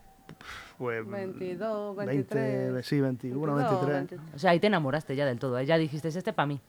Pues 0.78 1.08
22, 1.08 1.96
20, 1.96 2.14
23. 2.36 2.86
sí, 2.86 3.00
21, 3.00 3.56
22, 3.56 3.86
23. 3.88 4.22
O 4.36 4.40
sea, 4.40 4.52
ahí 4.52 4.60
te 4.60 4.68
enamoraste 4.68 5.16
ya 5.16 5.26
del 5.26 5.38
todo. 5.40 5.56
Ahí 5.56 5.66
ya 5.66 5.78
dijiste, 5.78 6.08
este 6.08 6.34
para 6.34 6.48
mí. 6.48 6.60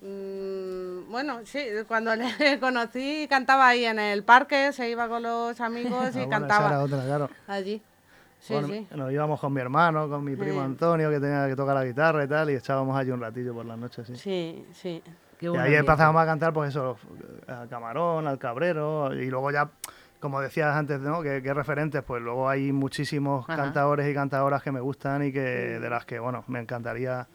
Mm, 0.00 1.10
bueno, 1.10 1.40
sí, 1.44 1.60
cuando 1.88 2.14
le 2.14 2.26
conocí 2.60 3.26
cantaba 3.28 3.68
ahí 3.68 3.84
en 3.84 3.98
el 3.98 4.22
parque, 4.22 4.72
se 4.72 4.88
iba 4.90 5.08
con 5.08 5.22
los 5.22 5.60
amigos 5.60 6.00
Ah, 6.00 6.10
y 6.14 6.20
esa 6.20 6.28
cantaba 6.28 6.68
era 6.68 6.82
otra, 6.82 7.02
claro. 7.04 7.30
allí. 7.48 7.82
Sí, 8.38 8.52
Bueno, 8.52 8.68
sí. 8.68 8.86
Nos 8.94 9.10
íbamos 9.12 9.40
con 9.40 9.52
mi 9.52 9.60
hermano, 9.60 10.08
con 10.08 10.22
mi 10.22 10.36
primo 10.36 10.60
Sí. 10.60 10.64
Antonio, 10.66 11.10
que 11.10 11.18
tenía 11.18 11.48
que 11.48 11.56
tocar 11.56 11.74
la 11.74 11.84
guitarra 11.84 12.22
y 12.24 12.28
tal, 12.28 12.50
y 12.50 12.54
echábamos 12.54 12.96
allí 12.96 13.10
un 13.10 13.20
ratillo 13.20 13.54
por 13.54 13.64
las 13.66 13.78
noches, 13.78 14.06
sí. 14.06 14.16
Sí, 14.16 14.66
sí. 14.74 15.02
Qué 15.38 15.46
Y 15.46 15.56
ahí 15.56 15.74
empezábamos 15.74 16.22
a 16.22 16.26
cantar, 16.26 16.52
pues 16.52 16.70
eso, 16.70 16.96
al 17.46 17.68
camarón, 17.68 18.26
al 18.26 18.38
cabrero, 18.38 19.12
y 19.14 19.28
luego 19.28 19.50
ya, 19.50 19.70
como 20.20 20.40
decías 20.40 20.74
antes, 20.74 21.00
¿no? 21.00 21.22
Que, 21.22 21.42
que 21.42 21.52
referentes, 21.52 22.02
pues 22.02 22.22
luego 22.22 22.48
hay 22.48 22.72
muchísimos 22.72 23.44
Ajá. 23.48 23.64
cantadores 23.64 24.10
y 24.10 24.14
cantadoras 24.14 24.62
que 24.62 24.72
me 24.72 24.80
gustan 24.80 25.24
y 25.24 25.32
que 25.32 25.40
de 25.40 25.90
las 25.90 26.04
que, 26.06 26.18
bueno, 26.18 26.44
me 26.48 26.60
encantaría, 26.60 27.26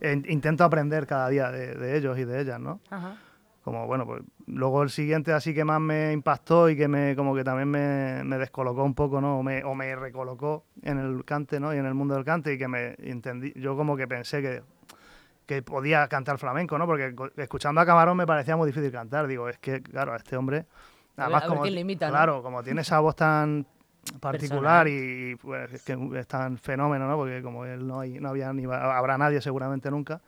eh, 0.00 0.22
intento 0.28 0.64
aprender 0.64 1.06
cada 1.06 1.28
día 1.28 1.50
de, 1.50 1.74
de 1.74 1.96
ellos 1.96 2.18
y 2.18 2.24
de 2.24 2.40
ellas, 2.40 2.58
¿no? 2.58 2.80
Ajá. 2.90 3.16
Como, 3.62 3.86
bueno, 3.86 4.06
pues 4.06 4.22
luego 4.46 4.82
el 4.82 4.88
siguiente 4.88 5.32
así 5.34 5.52
que 5.52 5.64
más 5.64 5.80
me 5.80 6.12
impactó 6.12 6.70
y 6.70 6.76
que 6.76 6.88
me, 6.88 7.14
como 7.14 7.34
que 7.34 7.44
también 7.44 7.68
me, 7.68 8.24
me 8.24 8.38
descolocó 8.38 8.82
un 8.82 8.94
poco, 8.94 9.20
¿no? 9.20 9.38
O 9.38 9.42
me, 9.42 9.62
o 9.64 9.74
me 9.74 9.94
recolocó 9.94 10.64
en 10.82 10.98
el 10.98 11.24
cante, 11.26 11.60
¿no? 11.60 11.74
Y 11.74 11.76
en 11.76 11.84
el 11.84 11.92
mundo 11.92 12.14
del 12.14 12.24
cante 12.24 12.54
y 12.54 12.58
que 12.58 12.68
me 12.68 12.94
entendí, 12.98 13.52
yo 13.56 13.76
como 13.76 13.98
que 13.98 14.08
pensé 14.08 14.40
que, 14.40 14.62
que 15.50 15.62
podía 15.62 16.06
cantar 16.06 16.38
flamenco, 16.38 16.78
¿no? 16.78 16.86
Porque 16.86 17.12
escuchando 17.38 17.80
a 17.80 17.84
Camarón 17.86 18.16
me 18.16 18.24
parecía 18.24 18.56
muy 18.56 18.68
difícil 18.68 18.92
cantar. 18.92 19.26
Digo, 19.26 19.48
es 19.48 19.58
que, 19.58 19.82
claro, 19.82 20.12
a 20.12 20.16
este 20.16 20.36
hombre... 20.36 20.66
A 21.16 21.26
ver- 21.26 21.34
a 21.36 21.40
ver 21.40 21.48
como. 21.48 21.62
Claro, 21.98 22.40
como 22.40 22.62
tiene 22.62 22.82
esa 22.82 23.00
voz 23.00 23.16
tan 23.16 23.66
particular 24.20 24.86
y, 24.86 25.34
pues 25.42 25.72
es 25.72 25.82
que 25.82 25.98
es 26.18 26.26
tan 26.28 26.56
fenómeno, 26.56 27.08
¿no? 27.08 27.16
Porque 27.16 27.42
como 27.42 27.64
él 27.64 27.84
no, 27.84 27.98
hay, 27.98 28.20
no 28.20 28.28
había 28.28 28.52
ni 28.52 28.64
va- 28.64 28.96
habrá 28.96 29.18
nadie 29.18 29.40
seguramente 29.40 29.90
nunca. 29.90 30.20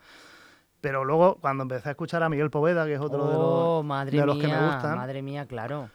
Pero 0.80 1.04
luego, 1.04 1.36
cuando 1.40 1.62
empecé 1.62 1.90
a 1.90 1.92
escuchar 1.92 2.24
a 2.24 2.28
Miguel 2.28 2.50
Poveda, 2.50 2.84
que 2.84 2.94
es 2.94 3.00
otro 3.00 3.28
de 3.28 3.34
Oh, 3.36 3.76
los, 3.78 3.84
madre 3.86 4.18
de 4.18 4.26
los 4.26 4.36
mía, 4.36 4.46
que 4.48 4.52
me 4.52 4.66
gustan, 4.66 4.96
madre 4.96 5.22
mía, 5.22 5.46
claro. 5.46 5.88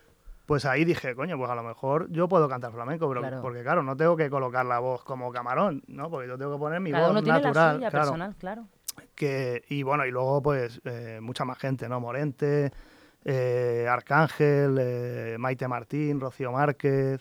pues 0.46 0.64
ahí 0.66 0.86
dije, 0.86 1.14
coño, 1.16 1.38
pues 1.38 1.52
a 1.52 1.56
lo 1.56 1.64
mejor 1.64 2.10
yo 2.10 2.30
puedo 2.30 2.48
cantar 2.48 2.72
flamenco, 2.72 3.10
pero 3.10 3.20
Claro. 3.20 3.42
porque 3.42 3.62
claro, 3.62 3.84
no 3.84 3.98
tengo 3.98 4.16
que 4.16 4.30
colocar 4.30 4.66
la 4.66 4.80
voz 4.80 5.04
como 5.04 5.30
camarón, 5.34 5.84
¿no? 5.88 6.10
Porque 6.10 6.30
yo 6.30 6.38
tengo 6.38 6.54
que 6.54 6.60
poner 6.60 6.80
mi 6.80 6.92
Cada 6.92 7.04
voz 7.04 7.12
uno 7.12 7.22
tiene 7.24 7.40
natural, 7.42 7.66
la 7.68 7.74
suya 7.76 7.90
claro. 7.90 8.06
personal, 8.06 8.36
claro. 8.40 8.68
Que, 9.18 9.64
y 9.70 9.82
bueno, 9.82 10.06
y 10.06 10.12
luego 10.12 10.44
pues 10.44 10.80
eh, 10.86 11.18
mucha 11.24 11.44
más 11.44 11.58
gente, 11.58 11.90
¿no? 11.90 12.00
Morente, 12.00 12.72
eh, 13.26 13.88
Arcángel, 13.90 14.78
eh, 14.80 15.36
Maite 15.40 15.68
Martín, 15.68 16.20
Rocío 16.20 16.52
Márquez, 16.52 17.20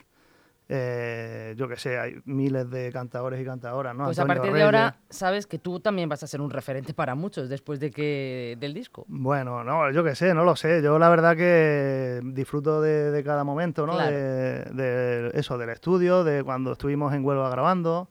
eh, 0.68 1.54
yo 1.56 1.68
qué 1.68 1.76
sé, 1.76 1.98
hay 1.98 2.20
miles 2.26 2.68
de 2.68 2.92
cantadores 2.92 3.40
y 3.40 3.46
cantadoras, 3.46 3.96
¿no? 3.96 4.04
Pues 4.04 4.18
a 4.18 4.26
partir 4.26 4.52
de 4.52 4.62
ahora 4.62 4.98
sabes 5.08 5.46
que 5.46 5.58
tú 5.58 5.80
también 5.80 6.08
vas 6.10 6.22
a 6.22 6.26
ser 6.26 6.42
un 6.42 6.50
referente 6.50 6.92
para 6.92 7.14
muchos 7.14 7.48
después 7.48 7.80
de 7.80 7.90
que 7.90 8.58
del 8.60 8.74
disco. 8.74 9.06
Bueno, 9.08 9.64
no, 9.64 9.90
yo 9.90 10.04
qué 10.04 10.14
sé, 10.14 10.34
no 10.34 10.44
lo 10.44 10.54
sé. 10.54 10.82
Yo 10.82 10.98
la 10.98 11.08
verdad 11.08 11.34
que 11.34 12.20
disfruto 12.24 12.82
de, 12.82 13.10
de 13.10 13.24
cada 13.24 13.42
momento, 13.42 13.86
¿no? 13.86 13.94
Claro. 13.94 14.14
De, 14.14 14.64
de 14.74 15.30
eso, 15.32 15.56
del 15.56 15.70
estudio, 15.70 16.24
de 16.24 16.44
cuando 16.44 16.72
estuvimos 16.72 17.14
en 17.14 17.24
Huelva 17.24 17.48
grabando, 17.48 18.10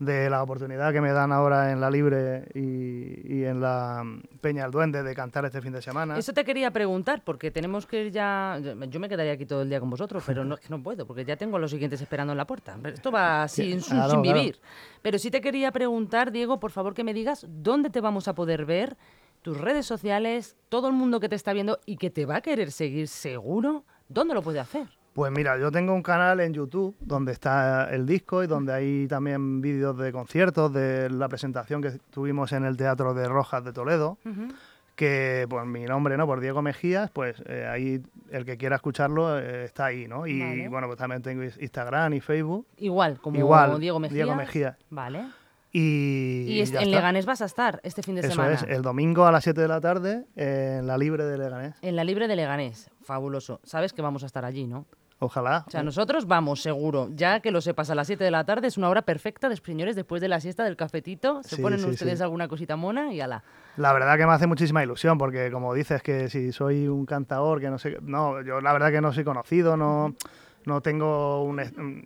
de 0.00 0.30
la 0.30 0.42
oportunidad 0.42 0.92
que 0.92 1.02
me 1.02 1.12
dan 1.12 1.30
ahora 1.30 1.72
en 1.72 1.80
la 1.80 1.90
Libre 1.90 2.48
y, 2.54 3.34
y 3.34 3.44
en 3.44 3.60
la 3.60 4.02
mm, 4.02 4.38
Peña 4.40 4.62
del 4.62 4.72
Duende 4.72 5.02
de 5.02 5.14
cantar 5.14 5.44
este 5.44 5.60
fin 5.60 5.72
de 5.72 5.82
semana. 5.82 6.16
Eso 6.18 6.32
te 6.32 6.42
quería 6.42 6.70
preguntar, 6.70 7.22
porque 7.22 7.50
tenemos 7.50 7.84
que 7.86 8.06
ir 8.06 8.10
ya. 8.10 8.58
Yo 8.88 8.98
me 8.98 9.10
quedaría 9.10 9.32
aquí 9.34 9.44
todo 9.44 9.60
el 9.60 9.68
día 9.68 9.78
con 9.78 9.90
vosotros, 9.90 10.24
pero 10.26 10.42
no, 10.42 10.54
es 10.54 10.60
que 10.62 10.70
no 10.70 10.82
puedo, 10.82 11.06
porque 11.06 11.26
ya 11.26 11.36
tengo 11.36 11.58
a 11.58 11.60
los 11.60 11.70
siguientes 11.70 12.00
esperando 12.00 12.32
en 12.32 12.38
la 12.38 12.46
puerta. 12.46 12.78
Esto 12.84 13.12
va 13.12 13.46
sin, 13.48 13.80
claro, 13.80 14.10
sin 14.10 14.22
claro. 14.22 14.22
vivir. 14.22 14.58
Pero 15.02 15.18
sí 15.18 15.30
te 15.30 15.42
quería 15.42 15.70
preguntar, 15.70 16.32
Diego, 16.32 16.58
por 16.58 16.70
favor 16.70 16.94
que 16.94 17.04
me 17.04 17.12
digas 17.12 17.46
dónde 17.46 17.90
te 17.90 18.00
vamos 18.00 18.26
a 18.26 18.34
poder 18.34 18.64
ver, 18.64 18.96
tus 19.42 19.58
redes 19.58 19.84
sociales, 19.84 20.56
todo 20.70 20.88
el 20.88 20.94
mundo 20.94 21.20
que 21.20 21.28
te 21.28 21.36
está 21.36 21.52
viendo 21.52 21.78
y 21.84 21.98
que 21.98 22.08
te 22.08 22.24
va 22.24 22.36
a 22.36 22.40
querer 22.40 22.72
seguir 22.72 23.06
seguro, 23.06 23.84
¿dónde 24.08 24.32
lo 24.32 24.40
puede 24.40 24.60
hacer? 24.60 24.88
Pues 25.12 25.32
mira, 25.32 25.58
yo 25.58 25.70
tengo 25.72 25.92
un 25.92 26.02
canal 26.02 26.40
en 26.40 26.54
YouTube 26.54 26.94
donde 27.00 27.32
está 27.32 27.90
el 27.90 28.06
disco 28.06 28.44
y 28.44 28.46
donde 28.46 28.72
hay 28.72 29.06
también 29.08 29.60
vídeos 29.60 29.98
de 29.98 30.12
conciertos, 30.12 30.72
de 30.72 31.10
la 31.10 31.28
presentación 31.28 31.82
que 31.82 31.90
tuvimos 32.10 32.52
en 32.52 32.64
el 32.64 32.76
Teatro 32.76 33.12
de 33.12 33.28
Rojas 33.28 33.64
de 33.64 33.72
Toledo. 33.72 34.18
que 34.94 35.46
pues 35.48 35.64
mi 35.66 35.84
nombre, 35.84 36.16
¿no? 36.18 36.26
Por 36.26 36.40
Diego 36.40 36.60
Mejías, 36.60 37.10
pues 37.10 37.42
eh, 37.46 37.66
ahí 37.66 38.02
el 38.30 38.44
que 38.44 38.58
quiera 38.58 38.76
escucharlo 38.76 39.38
eh, 39.38 39.64
está 39.64 39.86
ahí, 39.86 40.06
¿no? 40.06 40.26
Y 40.26 40.40
Vale. 40.40 40.68
bueno, 40.68 40.86
pues 40.88 40.98
también 40.98 41.22
tengo 41.22 41.42
Instagram 41.42 42.12
y 42.12 42.20
Facebook. 42.20 42.66
Igual, 42.76 43.18
como 43.18 43.38
Igual, 43.38 43.80
Diego 43.80 43.98
Mejía. 43.98 44.14
Diego 44.14 44.34
Mejía. 44.34 44.76
Vale. 44.90 45.24
Y, 45.72 46.46
Y, 46.48 46.60
es- 46.60 46.72
ya 46.72 46.80
en 46.80 46.88
está. 46.88 46.96
Leganés 46.96 47.26
vas 47.26 47.42
a 47.42 47.44
estar 47.44 47.80
este 47.84 48.02
fin 48.02 48.14
de 48.16 48.22
Eso 48.22 48.30
semana. 48.32 48.54
es, 48.54 48.62
el 48.64 48.82
domingo 48.82 49.26
a 49.26 49.32
las 49.32 49.44
7 49.44 49.60
de 49.60 49.68
la 49.68 49.80
tarde 49.80 50.24
en 50.36 50.86
la 50.86 50.98
Libre 50.98 51.24
de 51.24 51.38
Leganés. 51.38 51.76
En 51.82 51.94
la 51.96 52.04
Libre 52.04 52.26
de 52.28 52.36
Leganés. 52.36 52.90
Fabuloso. 53.02 53.60
Sabes 53.62 53.92
que 53.92 54.02
vamos 54.02 54.22
a 54.22 54.26
estar 54.26 54.44
allí, 54.44 54.66
¿no? 54.66 54.86
Ojalá. 55.22 55.64
O 55.66 55.70
sea, 55.70 55.82
nosotros 55.82 56.26
vamos, 56.26 56.62
seguro. 56.62 57.10
Ya 57.14 57.40
que 57.40 57.50
lo 57.50 57.60
sepas, 57.60 57.90
a 57.90 57.94
las 57.94 58.06
7 58.06 58.24
de 58.24 58.30
la 58.30 58.44
tarde 58.44 58.66
es 58.68 58.78
una 58.78 58.88
hora 58.88 59.02
perfecta, 59.02 59.50
de 59.50 59.56
señores, 59.56 59.94
después 59.94 60.22
de 60.22 60.28
la 60.28 60.40
siesta 60.40 60.64
del 60.64 60.76
cafetito. 60.76 61.42
Se 61.42 61.56
Sí, 61.56 61.62
ponen 61.62 61.78
sí, 61.78 61.86
ustedes 61.90 62.18
sí. 62.18 62.22
alguna 62.24 62.48
cosita 62.48 62.74
mona 62.76 63.12
y 63.12 63.20
ala. 63.20 63.44
La 63.76 63.92
verdad 63.92 64.16
que 64.16 64.26
me 64.26 64.32
hace 64.32 64.46
muchísima 64.46 64.82
ilusión 64.82 65.18
porque 65.18 65.50
como 65.52 65.74
dices 65.74 66.02
que 66.02 66.30
si 66.30 66.52
soy 66.52 66.88
un 66.88 67.04
cantador 67.04 67.60
que 67.60 67.68
no 67.68 67.78
sé, 67.78 67.98
no, 68.00 68.40
yo 68.42 68.60
la 68.62 68.72
verdad 68.72 68.90
que 68.90 69.00
no 69.02 69.12
soy 69.12 69.24
conocido, 69.24 69.76
no 69.76 70.14
no 70.66 70.80
tengo 70.82 71.42
un, 71.44 71.56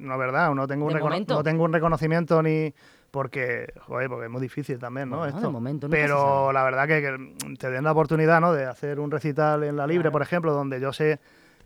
no 0.00 0.18
verdad, 0.18 0.53
no 0.55 0.66
tengo 0.68 0.87
un, 0.87 0.92
recono- 0.92 1.24
no 1.27 1.42
tengo 1.42 1.64
un 1.64 1.72
reconocimiento 1.72 2.40
ni 2.42 2.72
porque, 3.14 3.72
joder, 3.87 4.09
porque 4.09 4.24
es 4.27 4.31
muy 4.31 4.42
difícil 4.42 4.77
también, 4.77 5.09
¿no? 5.09 5.18
Bueno, 5.18 5.40
de 5.40 5.48
momento 5.48 5.88
Pero 5.88 6.50
la 6.53 6.64
verdad 6.64 6.88
que, 6.88 7.00
que 7.00 7.57
te 7.57 7.70
den 7.70 7.85
la 7.85 7.92
oportunidad, 7.92 8.40
¿no? 8.40 8.53
De 8.53 8.66
hacer 8.66 8.98
un 8.98 9.09
recital 9.12 9.62
en 9.62 9.77
la 9.77 9.87
libre, 9.87 10.11
por 10.11 10.20
ejemplo, 10.20 10.53
donde 10.53 10.81
yo 10.81 10.92
sé 10.92 11.20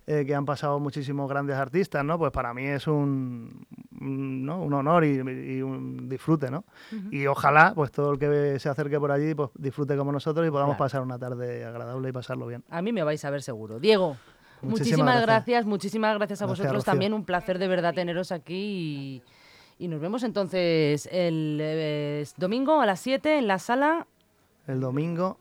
eh, 0.06 0.24
que 0.26 0.34
han 0.34 0.44
pasado 0.44 0.78
muchísimos 0.78 1.26
grandes 1.28 1.56
artistas, 1.56 2.04
¿no? 2.04 2.18
Pues 2.18 2.32
para 2.32 2.52
mí 2.52 2.66
es 2.66 2.86
un, 2.86 3.66
¿no? 3.98 4.62
un 4.62 4.72
honor 4.74 5.04
y, 5.06 5.16
y 5.56 5.62
un 5.62 6.06
disfrute, 6.06 6.50
¿no? 6.50 6.64
Y 7.10 7.26
ojalá, 7.26 7.72
pues 7.74 7.90
todo 7.92 8.12
el 8.12 8.18
que 8.18 8.58
se 8.58 8.68
acerque 8.68 8.98
por 9.00 9.10
allí, 9.10 9.34
pues 9.34 9.48
disfrute 9.54 9.96
como 9.96 10.12
nosotros 10.12 10.46
y 10.46 10.50
podamos 10.50 10.76
Claro. 10.76 10.84
pasar 10.84 11.00
una 11.02 11.18
tarde 11.18 11.64
agradable 11.64 12.10
y 12.10 12.12
pasarlo 12.12 12.46
bien. 12.46 12.62
A 12.68 12.82
mí 12.82 12.92
me 12.92 13.02
vais 13.02 13.24
a 13.24 13.30
ver 13.30 13.40
seguro. 13.42 13.80
Diego, 13.80 14.16
Muchísimas 14.60 14.70
muchísimas 14.80 15.06
gracias. 15.14 15.26
gracias. 15.26 15.66
muchísimas 15.66 16.14
gracias 16.18 16.42
a 16.42 16.44
Gracias, 16.46 16.58
vosotros 16.58 16.80
Rocío. 16.80 16.92
también. 16.92 17.12
Un 17.14 17.24
placer 17.24 17.58
de 17.58 17.68
verdad 17.68 17.94
teneros 17.94 18.32
aquí 18.32 18.54
y, 18.54 19.22
y 19.78 19.86
nos 19.86 20.00
vemos 20.00 20.24
entonces 20.24 21.08
el 21.12 21.58
eh, 21.60 22.26
domingo 22.36 22.80
a 22.80 22.86
las 22.86 22.98
7 23.00 23.38
en 23.38 23.46
la 23.46 23.60
sala. 23.60 24.08
El 24.66 24.80
domingo. 24.80 25.38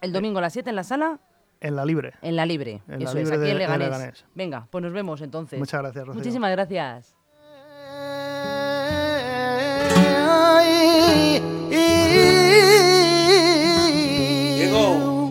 El 0.00 0.12
domingo 0.12 0.38
a 0.38 0.42
las 0.42 0.52
7 0.52 0.70
en 0.70 0.76
la 0.76 0.84
sala. 0.84 1.18
En 1.60 1.74
la 1.74 1.84
libre. 1.84 2.14
En 2.22 2.36
la 2.36 2.46
libre. 2.46 2.82
En 2.86 3.02
Eso 3.02 3.14
la 3.14 3.20
libre 3.20 3.22
es, 3.22 3.30
aquí 3.32 3.40
de, 3.40 3.50
en, 3.50 3.58
Leganés. 3.58 3.88
Leganés. 3.88 4.24
Venga, 4.34 4.68
pues 4.70 4.84
nos 4.84 4.92
vemos 4.92 5.20
entonces. 5.22 5.58
Muchas 5.58 5.80
gracias, 5.80 6.06
Rocío. 6.06 6.18
Muchísimas 6.20 6.52
gracias. 6.52 7.16
Llegó. 14.56 15.30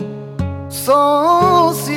Sosiega. 0.70 1.94